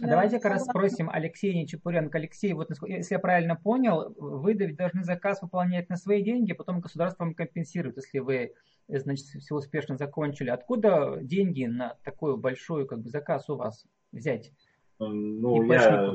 Да. 0.00 0.10
Давайте-ка 0.10 0.50
расспросим 0.50 1.10
Алексея 1.10 1.54
Нечепуренко. 1.54 2.18
Алексей, 2.18 2.52
вот 2.52 2.70
если 2.86 3.14
я 3.16 3.18
правильно 3.18 3.56
понял, 3.56 4.14
вы 4.16 4.54
должны 4.54 5.02
заказ 5.02 5.42
выполнять 5.42 5.88
на 5.88 5.96
свои 5.96 6.22
деньги, 6.22 6.52
потом 6.52 6.78
государство 6.78 7.24
вам 7.24 7.34
компенсирует, 7.34 7.96
если 7.96 8.20
вы 8.20 8.52
значит, 8.88 9.26
все 9.26 9.54
успешно 9.54 9.96
закончили. 9.96 10.50
Откуда 10.50 11.18
деньги 11.20 11.64
на 11.64 11.96
такой 12.04 12.36
большой 12.36 12.86
как 12.86 13.00
бы, 13.00 13.10
заказ 13.10 13.48
у 13.50 13.56
вас 13.56 13.86
взять? 14.12 14.52
Ну, 14.98 15.62
я 15.70 16.14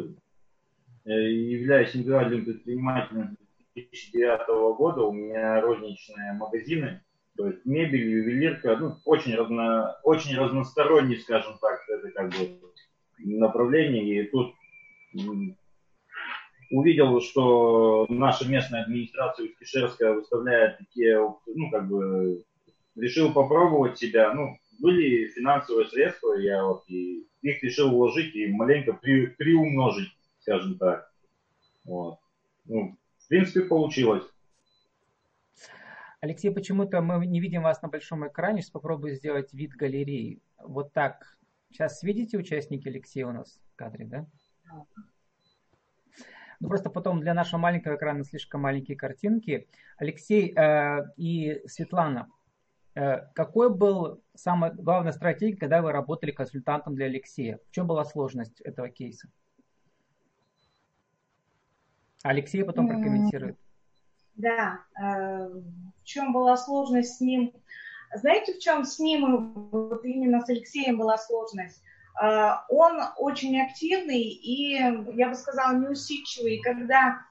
являюсь 1.06 1.96
индивидуальным 1.96 2.46
предпринимателем 2.46 3.38
2009 3.76 4.78
года. 4.78 5.02
У 5.02 5.14
меня 5.14 5.62
розничные 5.62 6.34
магазины, 6.34 7.02
то 7.38 7.48
есть 7.48 7.66
мебель, 7.66 8.10
ювелирка, 8.10 8.78
ну, 8.78 8.96
очень, 9.06 9.36
разно, 9.36 9.98
очень 10.04 10.38
разносторонний, 10.38 11.18
скажем 11.18 11.58
так, 11.60 11.80
это 11.90 12.12
как 12.12 12.30
бы 12.32 12.60
направление. 13.20 14.24
И 14.24 14.30
тут 14.30 14.54
увидел, 16.72 17.22
что 17.22 18.06
наша 18.10 18.50
местная 18.50 18.84
администрация 18.84 19.48
Кишерская 19.60 20.14
выставляет 20.14 20.78
такие, 20.80 21.20
ну, 21.20 21.72
как 21.72 21.88
бы, 21.88 22.44
решил 22.96 23.34
попробовать 23.34 23.98
себя. 23.98 24.34
Ну, 24.34 24.58
были 24.80 25.28
финансовые 25.30 25.88
средства, 25.88 26.34
я 26.34 26.66
вот 26.66 26.84
и 26.90 27.28
их 27.42 27.62
решил 27.64 27.90
вложить 27.92 28.36
и 28.36 28.48
маленько 28.48 28.94
при, 28.94 29.28
приумножить, 29.28 30.10
скажем 30.40 30.78
так. 30.78 31.12
Вот. 31.84 32.20
Ну, 32.66 32.98
в 33.18 33.28
принципе, 33.28 33.62
получилось. 33.62 34.24
Алексей, 36.22 36.52
почему-то 36.52 37.02
мы 37.02 37.26
не 37.26 37.42
видим 37.42 37.64
вас 37.64 37.82
на 37.82 37.90
большом 37.90 38.26
экране. 38.26 38.62
Сейчас 38.62 38.72
попробую 38.72 39.16
сделать 39.16 39.52
вид 39.54 39.72
галереи. 39.72 40.42
Вот 40.58 40.94
так. 40.94 41.38
Сейчас 41.70 42.02
видите 42.04 42.38
участники 42.38 42.88
Алексея 42.88 43.28
у 43.28 43.34
нас 43.34 43.60
в 43.74 43.76
кадре, 43.76 44.06
да? 44.06 44.26
Ну, 46.60 46.70
просто 46.70 46.90
потом 46.90 47.20
для 47.20 47.34
нашего 47.34 47.60
маленького 47.60 47.96
экрана 47.98 48.24
слишком 48.24 48.62
маленькие 48.62 48.96
картинки. 48.96 49.68
Алексей 49.98 50.54
э, 50.56 51.12
и 51.18 51.62
Светлана, 51.68 52.30
какой 52.94 53.74
был 53.74 54.22
самая 54.36 54.72
главная 54.72 55.12
стратегия, 55.14 55.58
когда 55.58 55.82
вы 55.82 55.92
работали 55.92 56.32
консультантом 56.32 56.96
для 56.96 57.06
Алексея? 57.06 57.60
В 57.70 57.72
чем 57.72 57.88
была 57.88 58.06
сложность 58.06 58.62
этого 58.62 58.90
кейса? 58.90 59.30
Алексей 62.24 62.64
потом 62.64 62.88
прокомментирует. 62.88 63.58
Да, 64.36 64.80
э, 65.00 65.48
в 65.48 66.04
чем 66.04 66.34
была 66.34 66.58
сложность 66.58 67.18
с 67.18 67.22
ним? 67.22 67.54
Знаете, 68.16 68.54
в 68.54 68.60
чем 68.60 68.86
с 68.86 68.98
ним, 69.00 69.70
вот 69.72 70.06
именно 70.06 70.42
с 70.42 70.50
Алексеем 70.50 70.98
была 70.98 71.18
сложность? 71.18 71.84
Э, 72.22 72.54
он 72.70 73.02
очень 73.18 73.62
активный 73.62 74.22
и, 74.22 74.74
я 75.16 75.30
бы 75.30 75.36
сказала, 75.36 75.78
неусидчивый. 75.78 76.62
Когда 76.62 77.22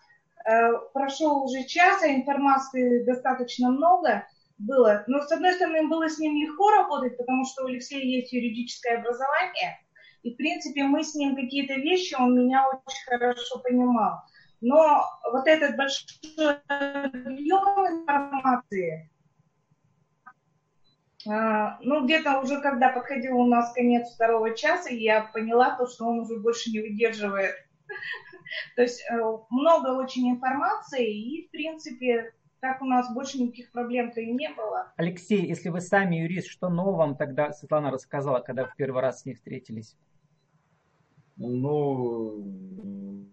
прошел 0.92 1.45
уже 1.45 1.62
час, 1.62 2.02
а 2.02 2.09
информации 2.09 3.04
достаточно 3.04 3.71
много, 3.71 4.26
было. 4.62 5.04
Но, 5.07 5.21
с 5.21 5.33
одной 5.33 5.52
стороны, 5.54 5.88
было 5.88 6.09
с 6.09 6.19
ним 6.19 6.37
легко 6.37 6.71
работать, 6.71 7.16
потому 7.16 7.45
что 7.45 7.64
у 7.64 7.66
Алексея 7.66 8.02
есть 8.02 8.33
юридическое 8.33 8.99
образование, 8.99 9.78
и, 10.23 10.35
в 10.35 10.37
принципе, 10.37 10.85
мы 10.85 11.02
с 11.02 11.14
ним 11.14 11.35
какие-то 11.35 11.75
вещи, 11.75 12.14
он 12.14 12.38
меня 12.38 12.66
очень 12.69 13.04
хорошо 13.07 13.59
понимал. 13.59 14.21
Но 14.61 15.04
вот 15.33 15.47
этот 15.49 15.76
большой 15.76 16.54
объем 16.69 17.87
информации, 17.87 19.11
а, 21.28 21.78
ну, 21.81 22.04
где-то 22.04 22.40
уже, 22.40 22.61
когда 22.61 22.88
подходил 22.88 23.38
у 23.38 23.47
нас 23.47 23.73
конец 23.73 24.12
второго 24.14 24.54
часа, 24.57 24.90
я 24.90 25.23
поняла 25.33 25.76
то, 25.76 25.87
что 25.87 26.07
он 26.07 26.21
уже 26.21 26.38
больше 26.38 26.71
не 26.71 26.81
выдерживает. 26.81 27.54
То 28.76 28.83
есть 28.83 29.04
э, 29.11 29.16
много 29.50 30.00
очень 30.00 30.31
информации, 30.31 31.12
и, 31.12 31.49
в 31.49 31.50
принципе, 31.50 32.33
так 32.62 32.81
у 32.81 32.85
нас 32.85 33.12
больше 33.12 33.42
никаких 33.42 33.73
проблем-то 33.73 34.21
и 34.21 34.33
не 34.33 34.49
было. 34.50 34.92
Алексей, 34.97 35.45
если 35.45 35.69
вы 35.69 35.81
сами 35.81 36.16
юрист, 36.16 36.47
что 36.47 36.69
нового 36.69 36.99
вам 36.99 37.16
тогда 37.16 37.52
Светлана 37.52 37.90
рассказала, 37.90 38.38
когда 38.38 38.66
в 38.66 38.76
первый 38.76 39.02
раз 39.02 39.21
с 39.21 39.26
ней 39.26 39.35
встретились? 39.35 39.97
Ну, 41.37 43.26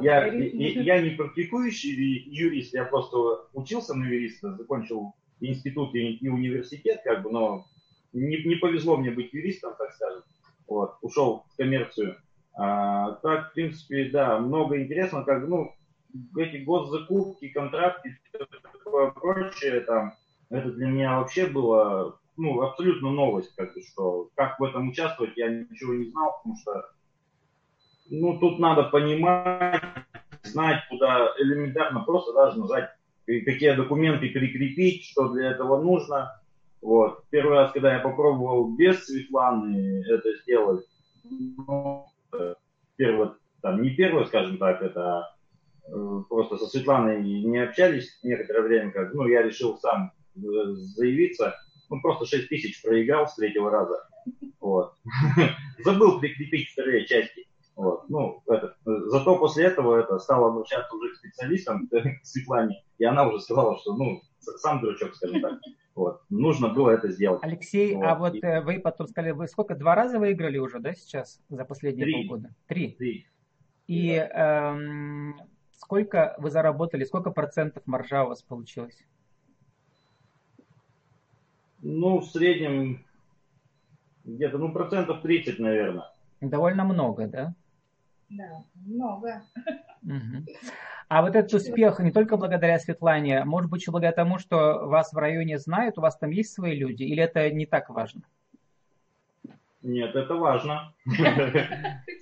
я, 0.00 0.26
я, 0.26 0.82
я 0.82 1.02
не 1.02 1.10
практикующий 1.10 1.90
юрист, 2.30 2.72
я 2.72 2.84
просто 2.84 3.48
учился 3.52 3.94
на 3.94 4.04
юриста, 4.04 4.54
закончил 4.54 5.12
институт 5.40 5.92
и 5.96 6.28
университет, 6.28 7.00
как 7.02 7.24
бы, 7.24 7.32
но 7.32 7.66
не, 8.12 8.44
не 8.44 8.54
повезло 8.54 8.96
мне 8.96 9.10
быть 9.10 9.32
юристом, 9.32 9.74
так 9.76 9.92
скажем. 9.92 10.22
Вот, 10.68 10.98
ушел 11.00 11.46
в 11.52 11.56
коммерцию. 11.56 12.16
А, 12.54 13.14
так, 13.22 13.50
в 13.50 13.54
принципе, 13.54 14.08
да, 14.10 14.38
много 14.38 14.80
интересного, 14.80 15.24
как, 15.24 15.48
ну, 15.48 15.74
эти 16.36 16.58
госзакупки, 16.64 17.48
контракты, 17.48 18.18
все 18.28 18.46
такое 18.72 19.10
прочее, 19.10 19.80
там, 19.80 20.14
это 20.48 20.70
для 20.72 20.86
меня 20.86 21.18
вообще 21.18 21.46
было, 21.46 22.18
ну, 22.36 22.60
абсолютно 22.62 23.10
новость, 23.10 23.54
как 23.56 23.74
бы, 23.74 23.82
что 23.82 24.30
как 24.34 24.58
в 24.58 24.64
этом 24.64 24.88
участвовать, 24.88 25.36
я 25.36 25.48
ничего 25.48 25.94
не 25.94 26.10
знал, 26.10 26.38
потому 26.38 26.56
что, 26.56 26.90
ну, 28.10 28.38
тут 28.38 28.58
надо 28.58 28.84
понимать, 28.84 29.82
знать, 30.42 30.82
куда 30.88 31.32
элементарно 31.38 32.00
просто 32.00 32.32
даже 32.32 32.58
нажать, 32.58 32.90
какие 33.26 33.72
документы 33.72 34.30
прикрепить, 34.30 35.04
что 35.04 35.28
для 35.28 35.50
этого 35.50 35.82
нужно. 35.82 36.40
Вот. 36.80 37.24
Первый 37.30 37.56
раз, 37.56 37.72
когда 37.72 37.94
я 37.94 38.00
попробовал 38.00 38.74
без 38.74 39.04
Светланы 39.04 40.02
это 40.08 40.34
сделать, 40.38 40.84
ну, 41.24 42.06
первый, 42.96 43.30
там, 43.60 43.82
не 43.82 43.90
первый, 43.90 44.26
скажем 44.26 44.58
так, 44.58 44.82
это 44.82 45.00
э, 45.10 45.39
просто 46.28 46.58
со 46.58 46.66
Светланой 46.66 47.22
не 47.22 47.58
общались 47.58 48.18
некоторое 48.22 48.62
время, 48.62 48.90
как, 48.92 49.14
ну, 49.14 49.26
я 49.26 49.42
решил 49.42 49.78
сам 49.78 50.12
э, 50.36 50.40
заявиться, 50.96 51.56
ну, 51.88 52.00
просто 52.00 52.26
6 52.26 52.48
тысяч 52.48 52.82
проиграл 52.82 53.26
с 53.26 53.34
третьего 53.34 53.70
раза, 53.70 54.06
вот. 54.60 54.94
Забыл 55.84 56.20
прикрепить 56.20 56.68
вторые 56.70 57.06
части, 57.06 57.46
вот. 57.76 58.08
Ну, 58.08 58.42
это, 58.46 58.76
зато 58.84 59.36
после 59.36 59.64
этого 59.64 59.98
это 59.98 60.18
стало 60.18 60.48
обращаться 60.48 60.94
уже 60.94 61.12
к 61.12 61.16
специалистам, 61.16 61.88
к 62.22 62.24
Светлане, 62.24 62.84
и 62.98 63.04
она 63.04 63.26
уже 63.26 63.40
сказала, 63.40 63.78
что, 63.78 63.96
ну, 63.96 64.20
сам 64.38 64.80
дурачок, 64.80 65.14
скажем 65.14 65.40
так. 65.40 65.58
Вот. 65.94 66.22
Нужно 66.30 66.68
было 66.68 66.90
это 66.90 67.08
сделать. 67.10 67.40
Алексей, 67.42 67.94
вот. 67.94 68.04
а 68.04 68.14
вот 68.14 68.34
и... 68.34 68.40
Э, 68.40 68.60
вы 68.62 68.78
потом 68.78 69.06
сказали, 69.08 69.32
вы 69.32 69.48
сколько, 69.48 69.74
два 69.74 69.94
раза 69.94 70.18
выиграли 70.18 70.58
уже, 70.58 70.78
да, 70.78 70.94
сейчас, 70.94 71.40
за 71.48 71.64
последние 71.64 72.06
Три. 72.06 72.26
полгода? 72.26 72.54
Три. 72.66 72.92
Три. 72.92 73.26
И 73.86 74.12
эм, 74.12 75.34
сколько 75.80 76.34
вы 76.38 76.50
заработали, 76.50 77.04
сколько 77.04 77.30
процентов 77.30 77.82
маржа 77.86 78.24
у 78.24 78.28
вас 78.28 78.42
получилось? 78.42 79.04
Ну, 81.82 82.20
в 82.20 82.26
среднем 82.26 83.04
где-то, 84.24 84.58
ну, 84.58 84.72
процентов 84.72 85.22
30, 85.22 85.58
наверное. 85.58 86.12
Довольно 86.40 86.84
много, 86.84 87.26
да? 87.26 87.54
Да, 88.28 88.64
много. 88.74 89.42
Угу. 90.02 90.44
А 91.08 91.22
вот 91.22 91.34
этот 91.34 91.52
успех 91.54 91.98
не 91.98 92.12
только 92.12 92.36
благодаря 92.36 92.78
Светлане, 92.78 93.44
может 93.44 93.70
быть, 93.70 93.80
еще 93.80 93.90
благодаря 93.90 94.14
тому, 94.14 94.38
что 94.38 94.86
вас 94.86 95.12
в 95.12 95.16
районе 95.16 95.58
знают, 95.58 95.98
у 95.98 96.02
вас 96.02 96.16
там 96.16 96.30
есть 96.30 96.52
свои 96.52 96.76
люди, 96.76 97.02
или 97.02 97.22
это 97.22 97.50
не 97.50 97.66
так 97.66 97.88
важно? 97.88 98.22
Нет, 99.82 100.14
это 100.14 100.34
важно. 100.34 100.92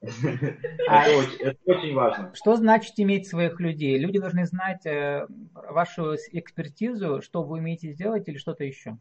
А 0.00 1.08
это 1.08 1.58
очень 1.66 1.94
важно. 1.94 2.32
Что 2.34 2.56
значит 2.56 2.94
иметь 2.98 3.26
своих 3.26 3.60
людей? 3.60 3.98
Люди 3.98 4.20
должны 4.20 4.46
знать 4.46 4.86
э, 4.86 5.26
вашу 5.54 6.14
экспертизу, 6.14 7.20
что 7.20 7.42
вы 7.42 7.58
умеете 7.58 7.92
сделать 7.92 8.28
или 8.28 8.38
что-то 8.38 8.64
еще? 8.64 8.96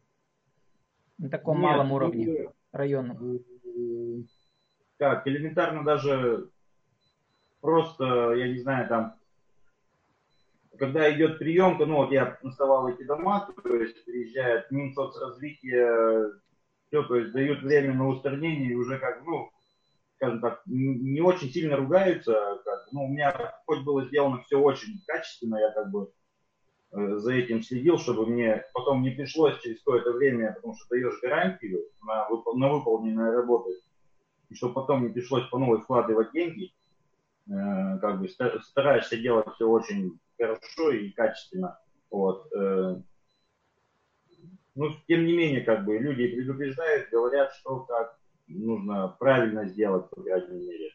На 1.18 1.30
таком 1.30 1.60
малом 1.60 1.92
уровне, 1.92 2.50
районном. 2.72 3.40
Как, 4.98 5.28
элементарно 5.28 5.84
даже 5.84 6.50
просто, 7.62 8.34
я 8.34 8.48
не 8.48 8.60
знаю, 8.60 8.88
там, 8.88 9.16
когда 10.78 11.12
идет 11.14 11.38
приемка, 11.40 11.86
ну 11.86 11.98
вот 11.98 12.12
я 12.12 12.38
наставал 12.42 12.88
эти 12.88 13.04
дома, 13.04 13.48
то 13.64 13.76
есть 13.76 14.04
приезжает 14.06 14.72
Минсоцразвитие, 14.72 16.34
все, 16.88 17.04
то 17.04 17.16
есть 17.16 17.34
дают 17.34 17.62
время 17.62 17.94
на 17.94 18.08
устранение 18.08 18.72
и 18.72 18.76
уже 18.76 18.98
как, 18.98 19.24
ну, 19.26 19.52
скажем 20.18 20.42
так, 20.42 20.62
не 20.66 21.22
очень 21.22 21.50
сильно 21.50 21.78
ругаются. 21.78 22.34
Как, 22.66 22.88
ну, 22.92 23.06
у 23.06 23.08
меня 23.08 23.56
хоть 23.66 23.84
было 23.84 24.06
сделано 24.06 24.42
все 24.44 24.60
очень 24.60 25.02
качественно, 25.06 25.58
я 25.58 25.72
как 25.72 25.92
бы 25.92 26.12
э, 26.92 27.18
за 27.18 27.34
этим 27.34 27.62
следил, 27.62 27.98
чтобы 28.00 28.26
мне 28.26 28.66
потом 28.74 29.04
не 29.04 29.12
пришлось 29.12 29.60
через 29.60 29.78
какое-то 29.78 30.12
время, 30.12 30.54
потому 30.54 30.76
что 30.76 30.90
даешь 30.90 31.20
гарантию 31.22 31.84
на, 32.04 32.28
вып- 32.30 32.56
на 32.56 32.70
выполненные 32.70 33.32
работы, 33.32 33.72
и 34.50 34.56
чтобы 34.56 34.74
потом 34.74 35.04
не 35.04 35.10
пришлось 35.10 35.48
по 35.50 35.60
новой 35.60 35.82
вкладывать 35.82 36.32
деньги, 36.32 36.74
э, 37.48 38.00
как 38.00 38.20
бы 38.20 38.28
стараешься 38.28 39.18
делать 39.18 39.54
все 39.54 39.68
очень 39.68 40.20
хорошо 40.38 40.92
и 40.92 41.12
качественно. 41.12 41.80
Вот. 42.10 42.52
Э, 42.56 43.00
ну, 44.74 44.90
тем 45.08 45.26
не 45.26 45.38
менее, 45.38 45.62
как 45.62 45.86
бы 45.86 45.98
люди 46.00 46.28
предупреждают, 46.28 47.10
говорят, 47.12 47.54
что 47.54 47.82
как 47.82 48.18
нужно 48.48 49.08
правильно 49.20 49.66
сделать, 49.66 50.10
по 50.10 50.22
крайней 50.22 50.60
мере. 50.60 50.90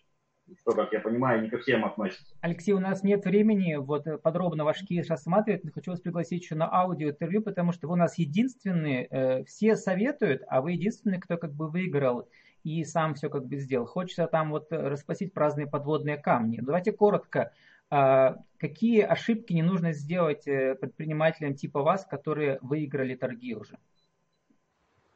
Что, 0.59 0.73
как 0.73 0.93
я 0.93 1.01
понимаю, 1.01 1.41
не 1.41 1.49
ко 1.49 1.59
всем 1.59 1.85
относится. 1.85 2.35
Алексей, 2.41 2.73
у 2.73 2.81
нас 2.81 3.03
нет 3.03 3.25
времени 3.25 3.77
вот 3.77 4.05
подробно 4.23 4.65
ваш 4.65 4.83
кейс 4.83 5.09
рассматривать, 5.09 5.65
но 5.65 5.71
хочу 5.71 5.93
вас 5.93 6.01
пригласить 6.01 6.43
еще 6.43 6.57
на 6.57 6.71
аудиоинтервью, 6.71 7.43
потому 7.43 7.73
что 7.73 7.87
вы 7.87 7.95
у 7.95 7.97
нас 7.97 8.19
единственные, 8.19 9.07
э, 9.09 9.45
все 9.45 9.77
советуют, 9.77 10.43
а 10.49 10.61
вы 10.61 10.73
единственный, 10.73 11.21
кто 11.21 11.39
как 11.39 11.55
бы 11.55 11.71
выиграл 11.71 12.29
и 12.65 12.85
сам 12.85 13.15
все 13.15 13.31
как 13.31 13.47
бы 13.47 13.57
сделал. 13.57 13.87
Хочется 13.87 14.27
там 14.27 14.51
вот 14.51 14.67
расспросить 14.71 15.33
про 15.33 15.45
разные 15.45 15.67
подводные 15.67 16.17
камни. 16.17 16.59
Давайте 16.61 16.93
коротко. 16.93 17.53
А, 17.91 18.37
какие 18.59 19.03
ошибки 19.03 19.53
не 19.53 19.63
нужно 19.63 19.93
сделать 19.93 20.47
э, 20.47 20.75
предпринимателям 20.75 21.55
типа 21.55 21.83
вас, 21.83 22.07
которые 22.07 22.59
выиграли 22.63 23.15
торги 23.15 23.55
уже? 23.55 23.79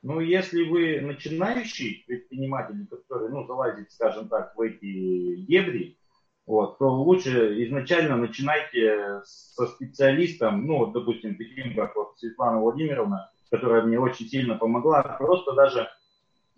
Ну, 0.07 0.21
если 0.21 0.62
вы 0.62 1.01
начинающий 1.01 2.05
предприниматель, 2.07 2.87
который, 2.87 3.29
ну, 3.29 3.45
залазит, 3.45 3.90
скажем 3.90 4.29
так, 4.29 4.57
в 4.57 4.61
эти 4.61 5.35
дебри, 5.49 5.99
вот, 6.47 6.79
то 6.79 6.88
лучше 6.88 7.61
изначально 7.64 8.16
начинайте 8.16 9.21
со 9.25 9.66
специалистом, 9.66 10.64
ну, 10.64 10.79
вот, 10.79 10.92
допустим, 10.92 11.35
таким, 11.35 11.75
как 11.75 11.97
вот 11.97 12.16
Светлана 12.19 12.61
Владимировна, 12.61 13.33
которая 13.51 13.83
мне 13.83 13.99
очень 13.99 14.29
сильно 14.29 14.55
помогла, 14.55 15.03
просто 15.19 15.55
даже 15.55 15.88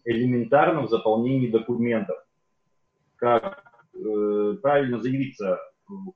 элементарно 0.05 0.83
в 0.83 0.91
заполнении 0.91 1.49
документов. 1.49 2.19
Как 3.17 3.65
э, 3.95 4.59
правильно 4.61 5.01
заявиться, 5.01 5.59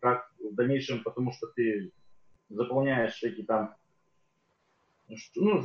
как 0.03 0.31
в 0.39 0.55
дальнейшем, 0.55 1.03
потому 1.03 1.33
что 1.33 1.47
ты 1.57 1.93
заполняешь 2.51 3.23
эти 3.23 3.41
там, 3.43 3.75
ну, 5.35 5.63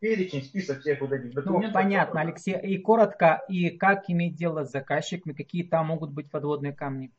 перечень, 0.00 0.42
список 0.42 0.80
всех 0.80 1.00
вот 1.00 1.12
этих 1.12 1.32
документов. 1.32 1.68
Ну, 1.68 1.74
понятно, 1.74 2.20
Алексей. 2.20 2.58
И 2.58 2.78
коротко, 2.78 3.42
и 3.48 3.70
как 3.70 4.08
иметь 4.08 4.36
дело 4.36 4.64
с 4.64 4.70
заказчиками, 4.70 5.32
какие 5.32 5.62
там 5.62 5.86
могут 5.86 6.12
быть 6.12 6.30
подводные 6.30 6.72
камни? 6.72 7.12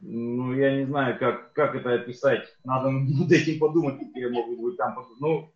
Ну, 0.00 0.54
я 0.54 0.76
не 0.76 0.84
знаю, 0.84 1.18
как, 1.18 1.52
как 1.52 1.74
это 1.74 1.94
описать. 1.94 2.46
Надо 2.64 2.90
над 2.90 3.30
этим 3.32 3.58
подумать, 3.58 3.98
какие 3.98 4.26
могут 4.26 4.60
быть 4.60 4.76
там. 4.76 4.96
Ну, 5.20 5.52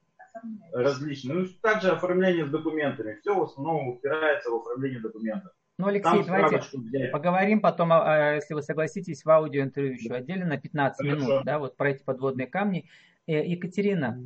различные. 0.73 1.39
Ну, 1.39 1.47
также 1.63 1.91
оформление 1.91 2.47
с 2.47 2.51
документами. 2.51 3.19
Все 3.21 3.35
в 3.35 3.43
основном 3.43 3.89
упирается 3.89 4.51
в 4.51 4.57
оформление 4.57 5.01
документов. 5.01 5.53
Ну, 5.79 5.87
Алексей, 5.87 6.25
Там 6.25 6.27
давайте 6.27 7.09
поговорим 7.11 7.61
потом, 7.61 7.91
если 7.91 8.53
вы 8.53 8.61
согласитесь, 8.61 9.25
в 9.25 9.31
аудиоинтервью 9.31 9.95
еще 9.95 10.13
отдельно 10.13 10.45
на 10.45 10.59
15 10.59 11.07
Хорошо. 11.07 11.27
минут, 11.27 11.45
да, 11.45 11.59
вот 11.59 11.77
про 11.77 11.91
эти 11.91 12.03
подводные 12.03 12.47
камни. 12.47 12.87
Э, 13.27 13.47
Екатерина, 13.47 14.21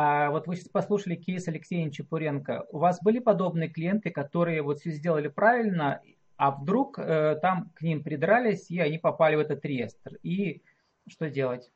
а 0.00 0.30
вот 0.30 0.46
вы 0.46 0.54
сейчас 0.54 0.68
послушали 0.68 1.16
кейс 1.16 1.48
Алексея 1.48 1.90
Чепуренко. 1.90 2.66
У 2.70 2.78
вас 2.78 3.02
были 3.02 3.18
подобные 3.18 3.68
клиенты, 3.68 4.10
которые 4.10 4.62
вот 4.62 4.78
все 4.78 4.92
сделали 4.92 5.26
правильно, 5.26 6.00
а 6.36 6.52
вдруг 6.52 7.00
э, 7.00 7.36
там 7.42 7.72
к 7.74 7.82
ним 7.82 8.04
придрались, 8.04 8.70
и 8.70 8.78
они 8.78 8.98
попали 8.98 9.34
в 9.34 9.40
этот 9.40 9.64
реестр. 9.64 10.16
И 10.22 10.62
что 11.08 11.28
делать? 11.28 11.72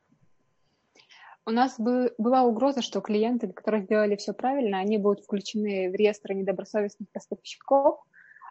У 1.47 1.51
нас 1.51 1.81
бы, 1.81 2.15
была 2.17 2.45
угроза, 2.45 2.81
что 2.81 3.01
клиенты, 3.01 3.49
которые 3.49 3.83
сделали 3.83 4.15
все 4.15 4.33
правильно, 4.33 4.79
они 4.79 4.99
будут 4.99 5.25
включены 5.25 5.91
в 5.91 5.95
реестр 5.97 6.35
недобросовестных 6.35 7.11
поставщиков. 7.11 8.05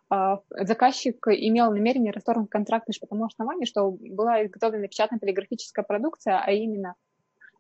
А, 0.10 0.42
заказчик 0.50 1.26
имел 1.30 1.72
намерение 1.72 2.12
расторгнуть 2.12 2.50
контракт 2.50 2.90
лишь 2.90 3.00
по 3.00 3.08
тому 3.08 3.24
основанию, 3.24 3.68
что 3.68 3.90
была 3.90 4.44
изготовлена 4.44 4.90
печатная 4.90 5.20
полиграфическая 5.20 5.86
продукция, 5.86 6.44
а 6.46 6.52
именно 6.52 6.96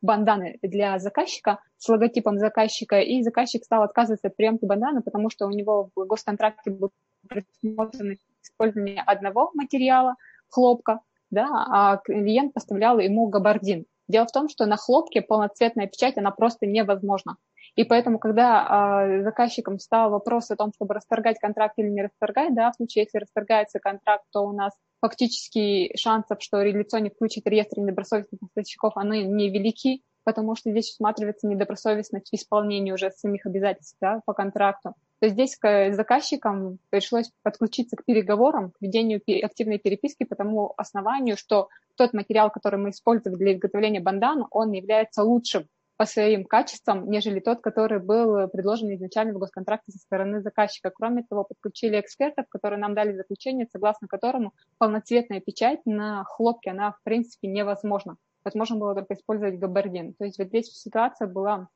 банданы 0.01 0.57
для 0.61 0.99
заказчика 0.99 1.59
с 1.77 1.87
логотипом 1.89 2.37
заказчика, 2.37 2.99
и 2.99 3.21
заказчик 3.23 3.63
стал 3.63 3.83
отказываться 3.83 4.27
от 4.27 4.35
приемки 4.35 4.65
банданы, 4.65 5.01
потому 5.01 5.29
что 5.29 5.45
у 5.45 5.51
него 5.51 5.89
в 5.95 6.05
госконтракте 6.05 6.71
был 6.71 6.91
предусмотрено 7.27 8.15
использование 8.43 9.01
одного 9.05 9.51
материала, 9.53 10.15
хлопка, 10.49 11.01
да, 11.29 11.47
а 11.69 11.97
клиент 11.97 12.53
поставлял 12.53 12.99
ему 12.99 13.27
габардин. 13.27 13.85
Дело 14.07 14.25
в 14.25 14.31
том, 14.31 14.49
что 14.49 14.65
на 14.65 14.75
хлопке 14.75 15.21
полноцветная 15.21 15.87
печать, 15.87 16.17
она 16.17 16.31
просто 16.31 16.65
невозможна. 16.65 17.37
И 17.75 17.85
поэтому, 17.85 18.19
когда 18.19 19.05
э, 19.07 19.23
заказчиком 19.23 19.79
стал 19.79 20.09
вопрос 20.09 20.51
о 20.51 20.57
том, 20.57 20.73
чтобы 20.73 20.93
расторгать 20.93 21.39
контракт 21.39 21.75
или 21.77 21.87
не 21.87 22.01
расторгать, 22.01 22.53
да, 22.53 22.71
в 22.71 22.75
случае, 22.75 23.05
если 23.05 23.19
расторгается 23.19 23.79
контракт, 23.79 24.25
то 24.31 24.41
у 24.41 24.51
нас 24.51 24.73
фактически 25.01 25.95
шансов, 25.97 26.41
что 26.41 26.63
лицо 26.63 26.99
не 26.99 27.09
включит 27.09 27.47
реестр 27.47 27.79
недобросовестных 27.79 28.39
поставщиков, 28.39 28.93
они 28.95 29.23
невелики, 29.23 30.03
потому 30.23 30.55
что 30.55 30.69
здесь 30.69 30.91
усматривается 30.91 31.47
недобросовестность 31.47 32.29
в 32.29 32.33
исполнении 32.35 32.91
уже 32.91 33.11
самих 33.11 33.45
обязательств 33.45 33.97
да, 33.99 34.21
по 34.25 34.33
контракту, 34.33 34.93
то 35.19 35.27
здесь 35.27 35.57
к 35.57 35.91
заказчикам 35.93 36.77
пришлось 36.89 37.31
подключиться 37.43 37.95
к 37.95 38.05
переговорам, 38.05 38.71
к 38.71 38.81
ведению 38.81 39.21
активной 39.43 39.79
переписки 39.79 40.23
по 40.23 40.35
тому 40.35 40.73
основанию, 40.77 41.37
что 41.37 41.69
тот 41.97 42.13
материал, 42.13 42.51
который 42.51 42.79
мы 42.79 42.91
использовали 42.91 43.37
для 43.37 43.53
изготовления 43.53 43.99
бандана, 43.99 44.47
он 44.51 44.71
является 44.71 45.23
лучшим 45.23 45.67
по 46.01 46.07
своим 46.07 46.45
качествам, 46.45 47.11
нежели 47.11 47.39
тот, 47.39 47.61
который 47.61 47.99
был 47.99 48.47
предложен 48.47 48.91
изначально 48.95 49.35
в 49.35 49.37
госконтракте 49.37 49.91
со 49.91 49.99
стороны 49.99 50.41
заказчика. 50.41 50.89
Кроме 50.89 51.21
того, 51.21 51.43
подключили 51.43 51.99
экспертов, 51.99 52.47
которые 52.49 52.79
нам 52.79 52.95
дали 52.95 53.15
заключение, 53.15 53.67
согласно 53.71 54.07
которому 54.07 54.51
полноцветная 54.79 55.41
печать 55.41 55.81
на 55.85 56.23
хлопке, 56.23 56.71
она 56.71 56.93
в 56.93 57.03
принципе 57.03 57.49
невозможна. 57.49 58.15
Возможно 58.43 58.77
было 58.77 58.95
только 58.95 59.13
использовать 59.13 59.59
габардин. 59.59 60.15
То 60.15 60.25
есть 60.25 60.39
вот 60.39 60.47
здесь 60.47 60.71
ситуация 60.73 61.27
была 61.27 61.67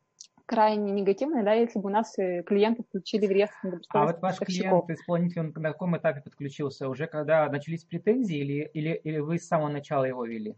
крайне 0.47 0.91
негативная, 0.91 1.43
да, 1.43 1.53
если 1.53 1.77
бы 1.77 1.89
у 1.89 1.93
нас 1.93 2.17
э, 2.17 2.41
клиенты 2.41 2.81
включили 2.81 3.27
в 3.27 3.29
реестр 3.29 3.79
А 3.89 4.05
вот 4.05 4.23
ваш 4.23 4.39
клиент, 4.39 4.89
исполнитель, 4.89 5.41
он 5.41 5.53
на 5.55 5.71
каком 5.71 5.95
этапе 5.97 6.21
подключился? 6.21 6.89
Уже 6.89 7.05
когда 7.05 7.47
начались 7.47 7.83
претензии 7.83 8.37
или, 8.37 8.71
или, 8.73 8.99
или 9.03 9.19
вы 9.19 9.37
с 9.37 9.47
самого 9.47 9.69
начала 9.69 10.05
его 10.05 10.25
вели? 10.25 10.55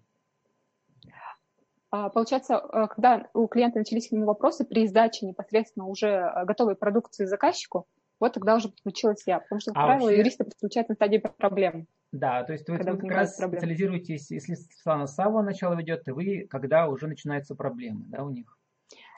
А, 1.90 2.10
получается, 2.10 2.56
э, 2.56 2.88
когда 2.88 3.28
у 3.34 3.48
клиента 3.48 3.80
начались 3.80 4.10
к 4.10 4.12
нему 4.12 4.26
вопросы 4.26 4.66
при 4.66 4.88
сдаче 4.88 5.26
непосредственно 5.26 5.88
уже 5.88 6.08
э, 6.08 6.46
готовой 6.46 6.76
продукции 6.76 7.26
заказчику, 7.26 7.88
вот 8.20 8.34
тогда 8.34 8.56
уже 8.56 8.70
подключилась 8.70 9.24
я, 9.26 9.40
потому 9.40 9.62
что, 9.62 9.72
как 9.72 9.84
а 9.84 9.86
правило, 9.86 10.06
вообще... 10.06 10.20
юристы 10.20 10.44
подключают 10.44 10.90
на 10.90 10.96
стадии 10.96 11.18
проблем. 11.38 11.88
Да, 12.12 12.44
то 12.44 12.54
есть 12.54 12.68
вы, 12.68 12.78
вы 12.78 12.98
как 12.98 13.12
раз 13.12 13.38
проблем. 13.38 13.60
специализируетесь, 13.60 14.32
если 14.32 14.56
Светлана 14.56 15.08
с 15.08 15.16
самого 15.16 15.44
начала 15.44 15.76
ведет, 15.76 16.08
и 16.08 16.12
вы, 16.12 16.48
когда 16.50 16.88
уже 16.88 17.08
начинаются 17.08 17.56
проблемы, 17.56 18.06
да, 18.08 18.24
у 18.24 18.30
них? 18.30 18.58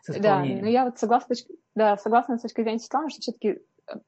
Да, 0.08 0.40
но 0.44 0.68
я 0.68 0.86
вот 0.86 0.98
согласна, 0.98 1.36
да, 1.76 1.98
согласна 1.98 2.38
с 2.38 2.42
точки 2.42 2.62
зрения 2.62 2.80
Светланы, 2.80 3.10
что 3.10 3.22
все-таки 3.22 3.60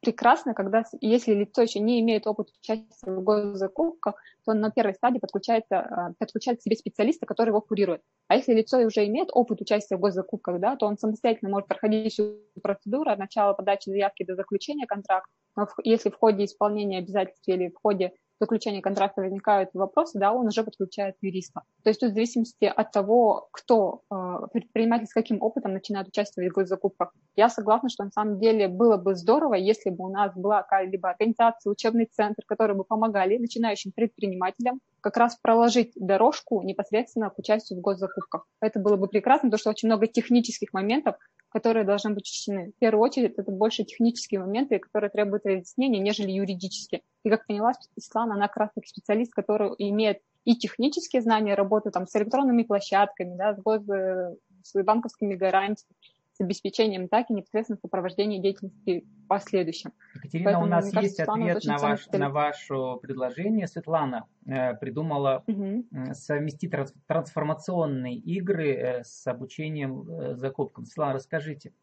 прекрасно, 0.01 0.53
когда, 0.53 0.83
если 1.01 1.33
лицо 1.33 1.61
еще 1.61 1.79
не 1.79 1.99
имеет 2.01 2.27
опыта 2.27 2.51
участия 2.61 3.11
в 3.11 3.23
госзакупках, 3.23 4.15
то 4.45 4.53
на 4.53 4.71
первой 4.71 4.93
стадии 4.93 5.19
подключает, 5.19 5.65
а, 5.71 6.13
подключает 6.19 6.59
к 6.59 6.61
себе 6.61 6.75
специалиста, 6.75 7.25
который 7.25 7.49
его 7.49 7.61
курирует. 7.61 8.01
А 8.27 8.35
если 8.35 8.53
лицо 8.53 8.79
уже 8.79 9.05
имеет 9.07 9.29
опыт 9.31 9.61
участия 9.61 9.97
в 9.97 9.99
госзакупках, 9.99 10.59
да, 10.59 10.75
то 10.75 10.85
он 10.85 10.97
самостоятельно 10.97 11.51
может 11.51 11.67
проходить 11.67 12.13
всю 12.13 12.37
процедуру 12.61 13.11
от 13.11 13.19
начала 13.19 13.53
подачи 13.53 13.89
заявки 13.89 14.23
до 14.23 14.35
заключения 14.35 14.87
контракта. 14.87 15.31
Но 15.55 15.67
если 15.83 16.09
в 16.09 16.15
ходе 16.15 16.45
исполнения 16.45 16.99
обязательств 16.99 17.47
или 17.47 17.69
в 17.69 17.77
ходе 17.81 18.13
заключения 18.41 18.81
контракта 18.81 19.21
возникают 19.21 19.69
вопросы, 19.73 20.19
да, 20.19 20.33
он 20.33 20.47
уже 20.47 20.63
подключает 20.63 21.15
юриста. 21.21 21.61
То 21.83 21.89
есть 21.89 21.99
тут 21.99 22.11
в 22.11 22.13
зависимости 22.13 22.65
от 22.65 22.91
того, 22.91 23.47
кто 23.51 24.01
э, 24.11 24.15
предприниматель 24.51 25.07
с 25.07 25.13
каким 25.13 25.41
опытом 25.41 25.73
начинает 25.73 26.07
участвовать 26.07 26.51
в 26.51 26.53
госзакупках. 26.53 27.13
Я 27.35 27.49
согласна, 27.49 27.89
что 27.89 28.03
на 28.03 28.11
самом 28.11 28.39
деле 28.39 28.67
было 28.67 28.97
бы 28.97 29.15
здорово, 29.15 29.53
если 29.53 29.91
бы 29.91 30.05
у 30.05 30.09
нас 30.09 30.33
была 30.35 30.63
какая-либо 30.63 31.09
организация, 31.09 31.71
учебный 31.71 32.05
центр, 32.11 32.43
которые 32.45 32.75
бы 32.75 32.83
помогали 32.83 33.37
начинающим 33.37 33.91
предпринимателям 33.91 34.79
как 35.01 35.17
раз 35.17 35.37
проложить 35.41 35.91
дорожку 35.95 36.61
непосредственно 36.61 37.29
к 37.29 37.39
участию 37.39 37.79
в 37.79 37.81
госзакупках. 37.81 38.45
Это 38.61 38.79
было 38.79 38.95
бы 38.95 39.07
прекрасно, 39.07 39.49
потому 39.49 39.59
что 39.59 39.69
очень 39.71 39.87
много 39.87 40.07
технических 40.07 40.73
моментов, 40.73 41.15
которые 41.49 41.83
должны 41.83 42.11
быть 42.11 42.23
учтены. 42.23 42.71
В 42.71 42.79
первую 42.79 43.03
очередь, 43.03 43.33
это 43.37 43.51
больше 43.51 43.83
технические 43.83 44.39
моменты, 44.39 44.79
которые 44.79 45.09
требуют 45.09 45.45
разъяснения, 45.45 45.99
нежели 45.99 46.31
юридические. 46.31 47.01
И 47.23 47.29
как 47.29 47.45
поняла 47.45 47.73
Светлана, 47.97 48.35
она 48.35 48.47
как 48.47 48.57
раз 48.57 48.69
таки 48.73 48.87
специалист, 48.87 49.33
который 49.33 49.73
имеет 49.77 50.19
и 50.45 50.55
технические 50.55 51.21
знания 51.21 51.55
работы 51.55 51.91
там, 51.91 52.07
с 52.07 52.15
электронными 52.15 52.63
площадками, 52.63 53.35
да, 53.35 53.55
с, 53.55 53.59
гос... 53.59 53.81
с 53.83 54.83
банковскими 54.83 55.35
гарантиями, 55.35 55.95
с 56.41 56.43
обеспечением, 56.43 57.07
так 57.07 57.29
и 57.29 57.33
непосредственно 57.33 57.77
сопровождение 57.77 58.41
деятельности 58.41 59.05
в 59.05 59.27
последующем. 59.27 59.93
Екатерина, 60.15 60.45
Поэтому, 60.45 60.65
у 60.65 60.69
нас 60.69 60.91
кажется, 60.91 61.03
есть 61.03 61.19
ответ 61.19 61.63
на, 61.65 61.77
ваш, 61.77 62.07
на 62.07 62.29
ваше 62.29 62.73
предложение. 63.01 63.67
Светлана 63.67 64.27
э, 64.47 64.73
придумала 64.75 65.43
угу. 65.45 65.85
совместить 66.13 66.73
трансформационные 67.07 68.15
игры 68.15 68.73
э, 68.73 69.03
с 69.03 69.27
обучением 69.27 70.09
э, 70.09 70.35
закупкам. 70.35 70.85
Светлана, 70.85 71.13
расскажите. 71.13 71.73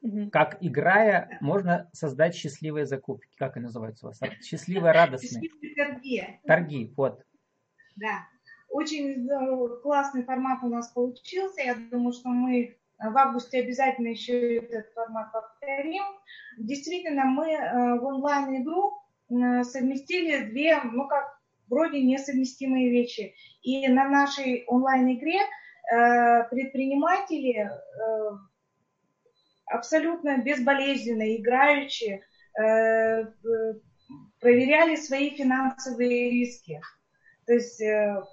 Угу. 0.00 0.30
Как 0.30 0.58
играя, 0.60 1.38
можно 1.40 1.88
создать 1.92 2.34
счастливые 2.34 2.86
закупки. 2.86 3.28
Как 3.36 3.56
они 3.56 3.66
называются 3.66 4.06
у 4.06 4.08
вас? 4.08 4.20
Счастливые, 4.42 4.92
радостные. 4.92 5.42
Счастливые 5.42 5.74
торги. 5.76 6.40
Торги, 6.44 6.92
вот. 6.96 7.22
Да. 7.96 8.26
Очень 8.68 9.28
классный 9.82 10.24
формат 10.24 10.64
у 10.64 10.68
нас 10.68 10.88
получился. 10.88 11.60
Я 11.60 11.74
думаю, 11.74 12.12
что 12.12 12.30
мы 12.30 12.78
в 13.10 13.18
августе 13.18 13.60
обязательно 13.60 14.08
еще 14.08 14.58
этот 14.58 14.92
формат 14.94 15.32
повторим. 15.32 16.04
Действительно, 16.58 17.24
мы 17.24 17.52
э, 17.52 17.98
в 17.98 18.04
онлайн-игру 18.04 18.92
э, 19.30 19.64
совместили 19.64 20.44
две, 20.50 20.80
ну 20.84 21.08
как, 21.08 21.38
вроде 21.68 22.00
несовместимые 22.02 22.90
вещи. 22.90 23.34
И 23.62 23.88
на 23.88 24.08
нашей 24.08 24.64
онлайн-игре 24.66 25.40
э, 25.40 26.48
предприниматели 26.50 27.70
абсолютно 29.66 30.38
безболезненно, 30.38 31.34
играючи, 31.34 32.22
проверяли 34.38 34.96
свои 34.96 35.30
финансовые 35.30 36.30
риски. 36.30 36.78
То 37.46 37.54
есть 37.54 37.82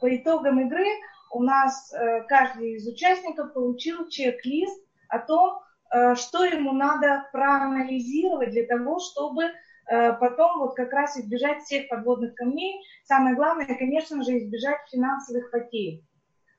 по 0.01 0.15
итогам 0.15 0.59
игры 0.67 0.85
у 1.31 1.43
нас 1.43 1.93
э, 1.93 2.23
каждый 2.27 2.73
из 2.73 2.87
участников 2.87 3.53
получил 3.53 4.07
чек-лист 4.07 4.81
о 5.09 5.19
том, 5.19 5.59
э, 5.93 6.15
что 6.15 6.43
ему 6.43 6.73
надо 6.73 7.27
проанализировать 7.31 8.51
для 8.51 8.65
того, 8.65 8.99
чтобы 8.99 9.43
э, 9.43 10.13
потом 10.13 10.59
вот 10.59 10.75
как 10.75 10.91
раз 10.91 11.17
избежать 11.17 11.61
всех 11.61 11.87
подводных 11.89 12.35
камней. 12.35 12.81
Самое 13.03 13.35
главное, 13.35 13.65
конечно 13.65 14.23
же, 14.23 14.37
избежать 14.37 14.79
финансовых 14.91 15.51
потерь. 15.51 16.03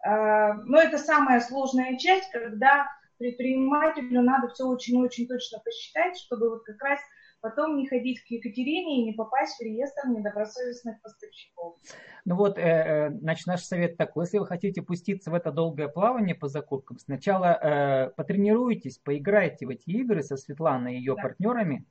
Но 0.02 0.80
это 0.80 0.96
самая 0.96 1.40
сложная 1.40 1.98
часть, 1.98 2.30
когда 2.30 2.86
предпринимателю 3.18 4.22
надо 4.22 4.48
все 4.48 4.64
очень-очень 4.64 5.28
точно 5.28 5.58
посчитать, 5.62 6.16
чтобы 6.16 6.48
вот 6.48 6.62
как 6.64 6.82
раз 6.82 6.98
потом 7.40 7.76
не 7.76 7.86
ходить 7.88 8.20
к 8.20 8.26
Екатерине 8.26 9.00
и 9.00 9.04
не 9.06 9.12
попасть 9.12 9.58
в 9.58 9.62
реестр 9.62 10.08
недобросовестных 10.08 11.00
поставщиков. 11.02 11.76
Ну 12.24 12.36
вот, 12.36 12.58
э, 12.58 12.62
э, 12.62 13.10
значит, 13.10 13.46
наш 13.46 13.62
совет 13.62 13.96
такой, 13.96 14.24
если 14.24 14.38
вы 14.38 14.46
хотите 14.46 14.82
пуститься 14.82 15.30
в 15.30 15.34
это 15.34 15.50
долгое 15.50 15.88
плавание 15.88 16.34
по 16.34 16.48
закупкам, 16.48 16.98
сначала 16.98 17.58
э, 17.60 18.10
потренируйтесь, 18.10 18.98
поиграйте 18.98 19.66
в 19.66 19.70
эти 19.70 19.90
игры 19.90 20.22
со 20.22 20.36
Светланой 20.36 20.96
и 20.96 20.98
ее 20.98 21.14
да. 21.16 21.22
партнерами, 21.22 21.86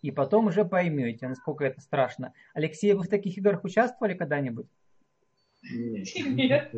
и 0.00 0.10
потом 0.10 0.46
уже 0.46 0.64
поймете, 0.64 1.28
насколько 1.28 1.64
это 1.64 1.80
страшно. 1.80 2.32
Алексей, 2.54 2.92
вы 2.92 3.04
в 3.04 3.08
таких 3.08 3.36
играх 3.36 3.64
участвовали 3.64 4.14
когда-нибудь? 4.14 4.66
Нет. 5.62 6.72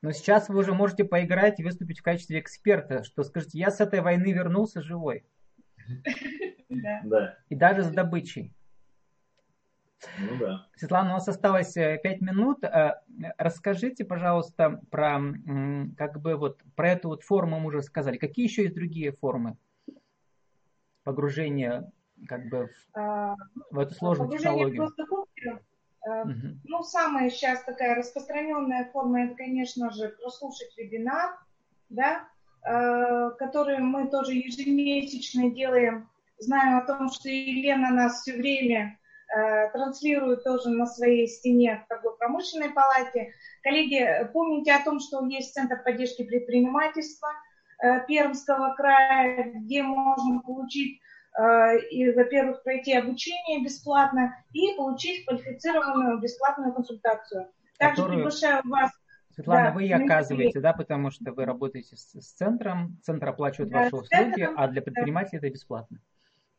Но 0.00 0.12
сейчас 0.12 0.48
вы 0.48 0.58
уже 0.58 0.74
можете 0.74 1.04
поиграть 1.04 1.58
и 1.58 1.64
выступить 1.64 2.00
в 2.00 2.02
качестве 2.02 2.38
эксперта, 2.38 3.02
что 3.02 3.24
скажете, 3.24 3.58
я 3.58 3.70
с 3.70 3.80
этой 3.80 4.00
войны 4.00 4.32
вернулся 4.32 4.80
живой. 4.80 5.24
Да. 6.68 7.38
И 7.48 7.54
даже 7.54 7.82
с 7.82 7.90
добычей. 7.90 8.54
Ну 10.18 10.38
да. 10.38 10.66
Светлана, 10.76 11.10
у 11.10 11.12
нас 11.14 11.28
осталось 11.28 11.76
э, 11.76 11.98
пять 12.02 12.20
минут. 12.20 12.62
Э, 12.62 13.00
расскажите, 13.36 14.04
пожалуйста, 14.04 14.80
про 14.90 15.20
как 15.96 16.20
бы 16.20 16.36
вот 16.36 16.62
про 16.76 16.90
эту 16.90 17.08
вот 17.08 17.22
форму 17.24 17.58
мы 17.58 17.68
уже 17.68 17.82
сказали. 17.82 18.16
Какие 18.16 18.46
еще 18.46 18.62
есть 18.62 18.74
другие 18.74 19.12
формы 19.12 19.56
погружения 21.02 21.90
как 22.28 22.48
бы 22.48 22.66
в, 22.66 22.98
а, 22.98 23.34
в 23.70 23.78
эту 23.78 23.94
сложную 23.94 24.30
технологию? 24.30 24.84
Угу. 26.04 26.60
Ну, 26.64 26.82
самая 26.84 27.28
сейчас 27.28 27.64
такая 27.64 27.96
распространенная 27.96 28.90
форма, 28.92 29.24
это, 29.24 29.34
конечно 29.34 29.90
же, 29.90 30.08
прослушать 30.10 30.74
вебинар, 30.76 31.38
да, 31.90 32.28
который 32.62 33.78
мы 33.78 34.08
тоже 34.08 34.34
ежемесячно 34.34 35.50
делаем 35.50 36.08
Знаю 36.38 36.78
о 36.78 36.86
том, 36.86 37.10
что 37.10 37.28
Елена 37.28 37.90
нас 37.90 38.20
все 38.20 38.34
время 38.34 38.98
э, 39.34 39.70
транслирует 39.72 40.44
тоже 40.44 40.70
на 40.70 40.86
своей 40.86 41.26
стене 41.26 41.82
в 41.84 41.88
торгово-промышленной 41.88 42.70
палате. 42.70 43.32
Коллеги, 43.62 44.30
помните 44.32 44.72
о 44.72 44.84
том, 44.84 45.00
что 45.00 45.24
есть 45.26 45.52
Центр 45.52 45.82
поддержки 45.82 46.24
предпринимательства 46.24 47.28
э, 47.82 48.06
Пермского 48.06 48.74
края, 48.74 49.52
где 49.54 49.82
можно 49.82 50.40
получить 50.42 51.00
э, 51.36 51.78
и, 51.90 52.12
во-первых, 52.12 52.62
пройти 52.62 52.94
обучение 52.94 53.64
бесплатно 53.64 54.34
и 54.52 54.74
получить 54.76 55.24
квалифицированную 55.26 56.20
бесплатную 56.20 56.72
консультацию. 56.72 57.48
Также 57.78 58.02
Которую... 58.02 58.18
приглашаю 58.18 58.62
вас 58.64 58.92
Светлана, 59.38 59.66
да, 59.66 59.72
вы 59.72 59.86
и 59.86 59.92
оказываете, 59.92 60.60
да, 60.60 60.72
потому 60.72 61.12
что 61.12 61.30
вы 61.30 61.44
работаете 61.44 61.96
с, 61.96 62.20
с 62.20 62.32
центром, 62.32 62.98
центр 63.04 63.28
оплачивает 63.28 63.70
да, 63.70 63.78
ваши 63.78 63.94
услуги, 63.94 64.08
центром, 64.10 64.54
а 64.56 64.66
для 64.66 64.82
предпринимателей 64.82 65.38
да. 65.38 65.46
это 65.46 65.54
бесплатно. 65.54 66.00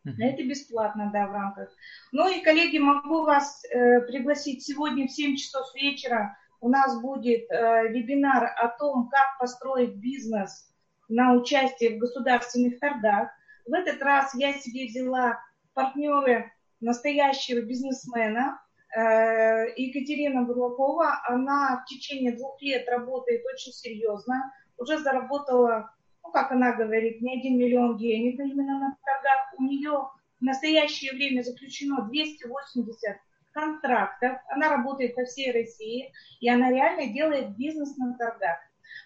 Uh-huh. 0.08 0.14
Это 0.20 0.44
бесплатно, 0.44 1.10
да, 1.14 1.28
в 1.28 1.34
рамках. 1.34 1.70
Ну 2.12 2.30
и, 2.30 2.42
коллеги, 2.42 2.78
могу 2.78 3.24
вас 3.24 3.64
э, 3.66 4.02
пригласить 4.02 4.64
сегодня 4.64 5.08
в 5.08 5.12
7 5.12 5.36
часов 5.36 5.74
вечера 5.76 6.38
у 6.62 6.70
нас 6.70 7.00
будет 7.02 7.50
э, 7.50 7.88
вебинар 7.90 8.46
о 8.58 8.68
том, 8.68 9.10
как 9.10 9.38
построить 9.40 9.96
бизнес 9.96 10.70
на 11.08 11.34
участие 11.34 11.96
в 11.96 12.00
государственных 12.00 12.80
торгах. 12.80 13.30
В 13.66 13.74
этот 13.74 14.02
раз 14.02 14.34
я 14.36 14.54
себе 14.54 14.88
взяла 14.88 15.40
партнеры 15.74 16.52
настоящего 16.82 17.62
бизнесмена 17.62 18.62
э, 18.96 19.74
Екатерина 19.78 20.44
Бурлакова. 20.44 21.22
Она 21.28 21.84
в 21.84 21.90
течение 21.90 22.36
двух 22.36 22.62
лет 22.62 22.88
работает 22.90 23.42
очень 23.54 23.72
серьезно, 23.72 24.52
уже 24.78 24.98
заработала, 24.98 25.94
ну, 26.30 26.32
как 26.32 26.52
она 26.52 26.74
говорит, 26.74 27.22
не 27.22 27.39
один 27.39 27.58
миллион 27.58 27.98
денег 27.98 28.39
именно 28.39 28.80
на 28.80 28.98
торгах. 29.04 29.54
У 29.58 29.63
нее 29.63 30.10
в 30.39 30.44
настоящее 30.44 31.13
время 31.13 31.42
заключено 31.42 32.04
280 32.04 33.18
контрактов. 33.52 34.38
Она 34.50 34.70
работает 34.70 35.15
по 35.15 35.26
всей 35.26 35.52
России, 35.52 36.13
и 36.39 36.48
она 36.48 36.70
реально 36.70 37.12
делает 37.12 37.58
бизнес 37.58 37.98
на 37.98 38.15
торгах. 38.15 38.60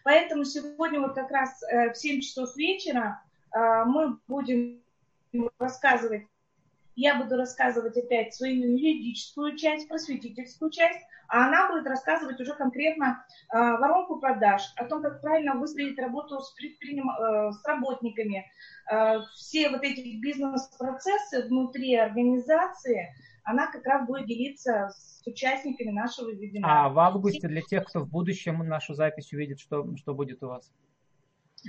Поэтому 0.03 0.43
сегодня 0.43 0.99
вот 0.99 1.13
как 1.15 1.31
раз 1.31 1.63
э, 1.63 1.93
в 1.93 1.97
7 1.97 2.19
часов 2.19 2.55
вечера 2.57 3.23
э, 3.55 3.85
мы 3.85 4.17
будем 4.27 4.81
рассказывать, 5.59 6.27
я 6.95 7.15
буду 7.21 7.37
рассказывать 7.37 7.97
опять 7.97 8.33
свою 8.33 8.77
юридическую 8.77 9.55
часть, 9.57 9.87
просветительскую 9.87 10.71
часть, 10.71 10.99
а 11.27 11.47
она 11.47 11.71
будет 11.71 11.87
рассказывать 11.87 12.39
уже 12.39 12.53
конкретно 12.53 13.25
э, 13.51 13.57
воронку 13.57 14.19
продаж, 14.19 14.61
о 14.75 14.85
том, 14.85 15.01
как 15.01 15.21
правильно 15.21 15.55
выстроить 15.55 15.97
работу 15.97 16.39
с, 16.39 16.51
предприним... 16.51 17.09
с 17.51 17.65
работниками, 17.65 18.45
все 19.35 19.69
вот 19.69 19.83
эти 19.83 20.19
бизнес-процессы 20.19 21.47
внутри 21.47 21.95
организации, 21.95 23.13
она 23.43 23.67
как 23.67 23.85
раз 23.85 24.07
будет 24.07 24.27
делиться 24.27 24.89
с 24.95 25.21
участниками 25.25 25.91
нашего 25.91 26.29
вебинара. 26.29 26.85
А 26.85 26.89
в 26.89 26.99
августе 26.99 27.47
для 27.47 27.61
тех, 27.61 27.85
кто 27.85 28.01
в 28.01 28.09
будущем 28.09 28.59
нашу 28.67 28.93
запись 28.93 29.33
увидит, 29.33 29.59
что, 29.59 29.85
что 29.97 30.13
будет 30.13 30.41
у 30.43 30.47
вас? 30.47 30.71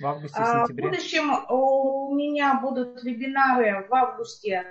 В 0.00 0.06
августе, 0.06 0.38
а, 0.38 0.66
сентябре? 0.66 0.88
В 0.88 0.90
будущем 0.90 1.30
у 1.50 2.14
меня 2.14 2.60
будут 2.60 3.02
вебинары 3.02 3.86
в 3.88 3.94
августе 3.94 4.64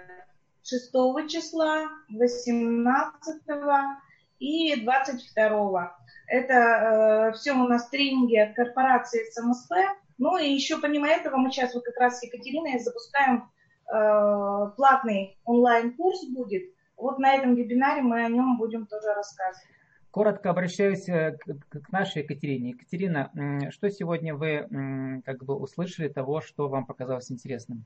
6 0.64 0.92
числа, 1.30 1.90
18 2.10 3.42
и 4.40 4.82
22. 4.82 5.98
Это 6.28 6.54
э, 6.54 7.32
все 7.34 7.52
у 7.54 7.68
нас 7.68 7.90
тренинги 7.90 8.38
от 8.38 8.56
корпорации 8.56 9.30
СМСП. 9.32 9.74
Ну 10.18 10.38
и 10.38 10.50
еще 10.50 10.80
помимо 10.80 11.08
этого 11.08 11.38
мы 11.38 11.52
сейчас 11.52 11.74
вот 11.74 11.84
как 11.84 11.98
раз 11.98 12.20
с 12.20 12.24
Екатериной 12.24 12.80
запускаем 12.80 13.50
э, 13.94 14.72
платный 14.76 15.38
онлайн-курс 15.46 16.26
будет 16.30 16.64
вот 16.96 17.20
на 17.20 17.34
этом 17.34 17.56
вебинаре 17.56 18.02
мы 18.02 18.24
о 18.24 18.30
нем 18.30 18.58
будем 18.58 18.86
тоже 18.86 19.14
рассказывать. 19.14 19.68
Коротко 20.12 20.52
обращаюсь 20.52 21.10
э, 21.10 21.38
к 21.70 21.92
нашей 21.92 22.22
Екатерине. 22.22 22.70
Екатерина, 22.70 23.32
что 23.72 23.90
сегодня 23.90 24.36
вы 24.36 25.22
как 25.26 25.44
бы 25.44 25.56
услышали 25.56 26.08
того, 26.08 26.40
что 26.40 26.70
вам 26.70 26.86
показалось 26.86 27.32
интересным? 27.32 27.86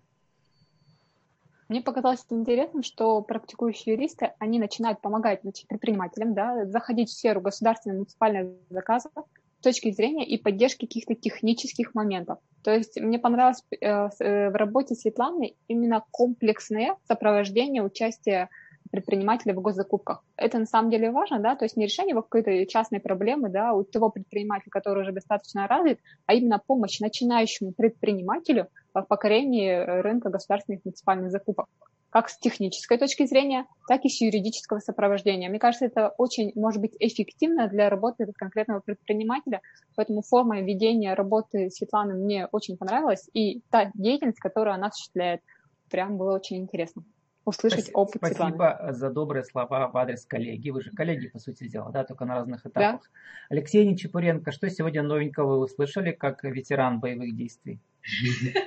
Мне 1.70 1.82
показалось 1.82 2.26
интересным, 2.30 2.82
что 2.82 3.22
практикующие 3.22 3.96
юристы, 3.96 4.32
они 4.40 4.58
начинают 4.58 5.02
помогать 5.02 5.42
значит, 5.42 5.68
предпринимателям 5.68 6.34
да, 6.34 6.66
заходить 6.66 7.10
в 7.10 7.14
сферу 7.14 7.42
государственных 7.42 7.98
муниципальных 7.98 8.54
заказов 8.70 9.12
с 9.60 9.64
точки 9.64 9.92
зрения 9.92 10.26
и 10.26 10.38
поддержки 10.38 10.86
каких-то 10.86 11.16
технических 11.16 11.94
моментов. 11.94 12.40
То 12.64 12.74
есть 12.74 13.00
мне 13.00 13.20
понравилось 13.20 13.64
э, 13.72 13.86
э, 13.86 14.50
в 14.50 14.56
работе 14.56 14.96
Светланы 14.96 15.56
именно 15.68 16.04
комплексное 16.12 16.96
сопровождение 17.08 17.84
участия 17.84 18.50
предпринимателя 18.92 19.54
в 19.54 19.62
госзакупках. 19.62 20.24
Это 20.36 20.60
на 20.60 20.66
самом 20.66 20.90
деле 20.90 21.12
важно, 21.12 21.40
да, 21.40 21.56
то 21.56 21.66
есть 21.66 21.78
не 21.78 21.86
решение 21.86 22.16
какой-то 22.16 22.66
частной 22.66 23.00
проблемы, 23.00 23.50
да, 23.50 23.74
у 23.74 23.84
того 23.84 24.10
предпринимателя, 24.10 24.70
который 24.70 25.02
уже 25.04 25.12
достаточно 25.12 25.68
развит, 25.68 26.00
а 26.26 26.34
именно 26.34 26.62
помощь 26.66 27.00
начинающему 27.00 27.74
предпринимателю 27.74 28.68
в 28.94 29.02
покорении 29.04 29.74
рынка 30.02 30.30
государственных 30.30 30.86
муниципальных 30.86 31.32
закупок 31.32 31.68
как 32.10 32.30
с 32.30 32.38
технической 32.38 32.98
точки 32.98 33.26
зрения, 33.26 33.66
так 33.88 34.06
и 34.06 34.10
с 34.10 34.22
юридического 34.22 34.80
сопровождения. 34.80 35.50
Мне 35.50 35.60
кажется, 35.60 35.86
это 35.86 36.14
очень 36.18 36.52
может 36.56 36.82
быть 36.82 36.96
эффективно 37.00 37.68
для 37.68 37.90
работы 37.90 38.26
конкретного 38.36 38.80
предпринимателя, 38.80 39.62
поэтому 39.96 40.22
форма 40.22 40.62
ведения 40.62 41.14
работы 41.14 41.70
Светланы 41.70 42.16
мне 42.16 42.48
очень 42.52 42.78
понравилась, 42.78 43.30
и 43.34 43.62
та 43.70 43.92
деятельность, 43.94 44.40
которую 44.40 44.74
она 44.74 44.88
осуществляет, 44.88 45.42
прям 45.90 46.18
было 46.18 46.34
очень 46.34 46.58
интересно 46.58 47.04
услышать 47.48 47.86
спасибо, 47.86 47.98
опыт 47.98 48.18
Спасибо 48.18 48.48
Светланы. 48.48 48.94
за 48.94 49.10
добрые 49.10 49.44
слова 49.44 49.88
в 49.88 49.98
адрес 49.98 50.26
коллеги. 50.26 50.70
Вы 50.70 50.82
же 50.82 50.92
коллеги, 50.92 51.28
по 51.28 51.40
сути 51.40 51.68
дела, 51.68 51.92
да, 51.92 52.04
только 52.04 52.26
на 52.26 52.36
разных 52.36 52.66
этапах. 52.66 53.02
Да. 53.02 53.10
Алексей 53.50 53.86
Нечепуренко, 53.88 54.52
что 54.52 54.70
сегодня 54.70 55.02
новенького 55.02 55.58
вы 55.58 55.64
услышали 55.64 56.12
как 56.12 56.44
ветеран 56.44 57.00
боевых 57.00 57.36
действий? 57.36 57.80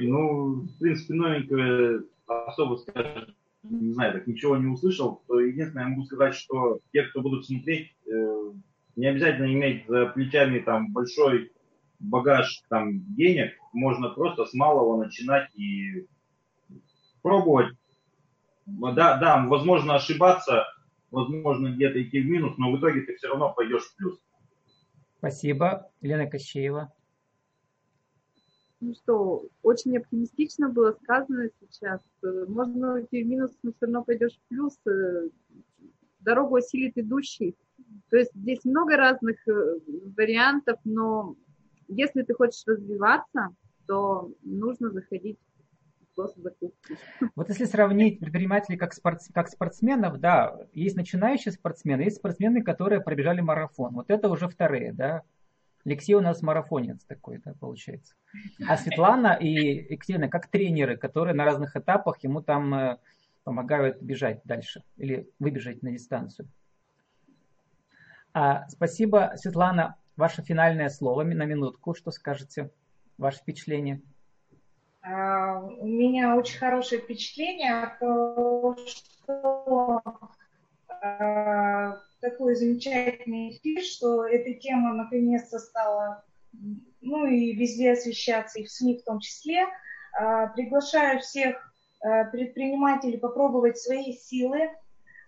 Ну, 0.00 0.60
в 0.60 0.78
принципе, 0.78 1.14
новенькое 1.14 2.02
особо, 2.28 2.76
скажем, 2.76 3.34
не 3.64 3.92
знаю, 3.92 4.12
так 4.12 4.28
ничего 4.28 4.56
не 4.56 4.68
услышал. 4.68 5.22
Единственное, 5.28 5.84
я 5.84 5.88
могу 5.88 6.04
сказать, 6.04 6.36
что 6.36 6.78
те, 6.92 7.02
кто 7.02 7.20
будут 7.20 7.46
смотреть, 7.46 7.90
э, 8.06 8.52
не 8.94 9.06
обязательно 9.06 9.52
иметь 9.52 9.88
за 9.88 10.06
плечами 10.06 10.60
там 10.60 10.92
большой 10.92 11.50
багаж 11.98 12.62
там 12.68 13.00
денег, 13.16 13.54
можно 13.72 14.10
просто 14.10 14.44
с 14.46 14.54
малого 14.54 15.02
начинать 15.02 15.50
и 15.56 16.06
пробовать. 17.22 17.74
Да, 18.66 19.16
да, 19.16 19.46
возможно 19.46 19.94
ошибаться, 19.94 20.66
возможно 21.10 21.68
где-то 21.68 22.02
идти 22.02 22.20
в 22.20 22.26
минус, 22.26 22.58
но 22.58 22.70
в 22.70 22.78
итоге 22.78 23.02
ты 23.02 23.16
все 23.16 23.28
равно 23.28 23.52
пойдешь 23.52 23.84
в 23.84 23.96
плюс. 23.96 24.18
Спасибо. 25.18 25.90
Елена 26.00 26.26
Кощеева. 26.26 26.92
Ну 28.80 28.94
что, 28.94 29.46
очень 29.62 29.96
оптимистично 29.96 30.68
было 30.68 30.92
сказано 31.02 31.48
сейчас. 31.60 32.00
Можно 32.22 32.94
уйти 32.94 33.24
в 33.24 33.26
минус, 33.26 33.50
но 33.62 33.72
все 33.72 33.86
равно 33.86 34.04
пойдешь 34.04 34.34
в 34.34 34.48
плюс. 34.48 34.78
Дорогу 36.20 36.56
осилит 36.56 36.96
идущий. 36.96 37.56
То 38.10 38.18
есть 38.18 38.32
здесь 38.34 38.64
много 38.64 38.96
разных 38.96 39.36
э, 39.48 39.78
вариантов, 40.16 40.78
но 40.84 41.36
если 41.88 42.22
ты 42.22 42.34
хочешь 42.34 42.62
развиваться, 42.66 43.48
то 43.86 44.30
нужно 44.42 44.90
заходить 44.90 45.38
вот 47.36 47.48
если 47.48 47.64
сравнить 47.64 48.20
предпринимателей 48.20 48.76
как, 48.76 48.92
спорт, 48.92 49.20
как 49.32 49.48
спортсменов, 49.48 50.18
да, 50.18 50.56
есть 50.72 50.96
начинающие 50.96 51.52
спортсмены, 51.52 52.02
есть 52.02 52.16
спортсмены, 52.16 52.62
которые 52.62 53.00
пробежали 53.00 53.40
марафон. 53.40 53.94
Вот 53.94 54.10
это 54.10 54.28
уже 54.28 54.48
вторые, 54.48 54.92
да. 54.92 55.22
Алексей 55.84 56.14
у 56.14 56.20
нас 56.20 56.42
марафонец 56.42 57.04
такой, 57.04 57.38
да, 57.38 57.54
получается. 57.58 58.14
А 58.66 58.76
Светлана 58.76 59.34
и 59.34 59.92
Екатерина 59.92 60.28
как 60.28 60.48
тренеры, 60.48 60.96
которые 60.96 61.34
на 61.34 61.44
разных 61.44 61.76
этапах 61.76 62.22
ему 62.22 62.42
там 62.42 62.74
э, 62.74 62.98
помогают 63.44 64.02
бежать 64.02 64.42
дальше 64.44 64.82
или 64.96 65.30
выбежать 65.38 65.82
на 65.82 65.90
дистанцию. 65.90 66.48
А, 68.34 68.68
спасибо, 68.68 69.32
Светлана. 69.36 69.96
Ваше 70.16 70.42
финальное 70.42 70.88
слово 70.88 71.22
на 71.22 71.44
минутку. 71.44 71.94
Что 71.94 72.10
скажете? 72.10 72.70
Ваше 73.16 73.38
впечатление? 73.38 74.02
А, 75.02 75.60
у 75.60 75.86
меня 75.86 76.36
очень 76.36 76.58
хорошее 76.58 77.00
впечатление 77.00 77.82
от 77.82 77.98
того, 77.98 78.76
что 78.76 80.02
а, 80.88 81.96
такой 82.20 82.56
замечательный 82.56 83.50
эфир, 83.50 83.82
что 83.82 84.26
эта 84.26 84.58
тема 84.58 84.94
наконец-то 84.94 85.58
стала 85.58 86.24
ну 87.00 87.26
и 87.26 87.52
везде 87.54 87.92
освещаться, 87.92 88.58
и 88.58 88.64
в 88.64 88.70
СМИ 88.70 88.98
в 88.98 89.04
том 89.04 89.20
числе. 89.20 89.66
А, 90.18 90.48
приглашаю 90.48 91.20
всех 91.20 91.64
предпринимателей 92.30 93.18
попробовать 93.18 93.76
свои 93.76 94.12
силы. 94.12 94.70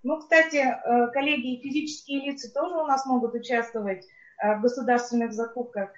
Ну, 0.04 0.20
кстати, 0.20 0.64
коллеги 1.12 1.54
и 1.54 1.62
физические 1.62 2.30
лица 2.30 2.48
тоже 2.54 2.76
у 2.76 2.86
нас 2.86 3.06
могут 3.06 3.34
участвовать 3.34 4.06
в 4.40 4.60
государственных 4.60 5.32
закупках. 5.32 5.90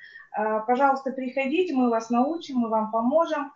Пожалуйста, 0.66 1.12
приходите, 1.12 1.74
мы 1.74 1.90
вас 1.90 2.08
научим, 2.08 2.56
мы 2.56 2.70
вам 2.70 2.90
поможем. 2.90 3.52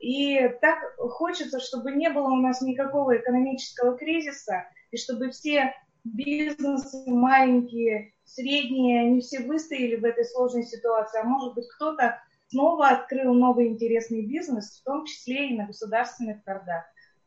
И 0.00 0.48
так 0.62 0.78
хочется, 0.96 1.60
чтобы 1.60 1.92
не 1.92 2.08
было 2.10 2.28
у 2.28 2.36
нас 2.36 2.62
никакого 2.62 3.16
экономического 3.18 3.96
кризиса, 3.96 4.64
и 4.90 4.96
чтобы 4.96 5.30
все 5.30 5.74
бизнесы 6.04 7.04
маленькие, 7.06 8.14
средние, 8.24 9.02
они 9.02 9.20
все 9.20 9.40
выстояли 9.40 9.96
в 9.96 10.04
этой 10.04 10.24
сложной 10.24 10.64
ситуации. 10.64 11.20
А 11.20 11.24
может 11.24 11.54
быть, 11.54 11.68
кто-то 11.76 12.18
снова 12.48 12.88
открыл 12.88 13.34
новый 13.34 13.68
интересный 13.68 14.26
бизнес, 14.26 14.80
в 14.80 14.84
том 14.84 15.04
числе 15.04 15.50
и 15.50 15.56
на 15.56 15.66
государственных 15.66 16.42
торгах. 16.44 16.84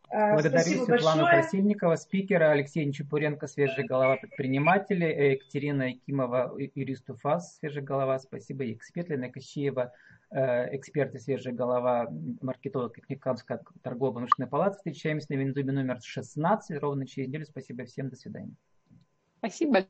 А, 0.09 0.33
Благодарю 0.33 0.59
Спасибо 0.59 0.83
Светлану 0.85 1.23
большое. 1.23 1.41
Красильникова, 1.41 1.95
спикера, 1.95 2.51
Алексея 2.51 2.85
Нечепуренко, 2.85 3.47
свежая 3.47 3.85
голова 3.85 4.17
предпринимателей, 4.17 5.31
Екатерина 5.31 5.89
Якимова, 5.89 6.55
юрист 6.75 7.09
УФАС, 7.09 7.57
свежая 7.57 7.83
голова. 7.83 8.19
Спасибо, 8.19 8.63
Екатерина 8.63 9.31
Кощеева, 9.31 9.93
Э, 10.35 10.75
эксперты 10.75 11.19
«Свежая 11.19 11.53
голова», 11.53 12.09
маркетолог 12.41 12.95
Техниканская 12.95 13.61
торгово-промышленная 13.83 14.49
палата. 14.49 14.77
Встречаемся 14.77 15.27
на 15.29 15.35
Винзуме 15.35 15.71
номер 15.71 16.01
16 16.01 16.79
ровно 16.79 17.05
через 17.05 17.27
неделю. 17.27 17.45
Спасибо 17.45 17.85
всем. 17.85 18.09
До 18.09 18.15
свидания. 18.15 18.55
Спасибо. 19.37 19.85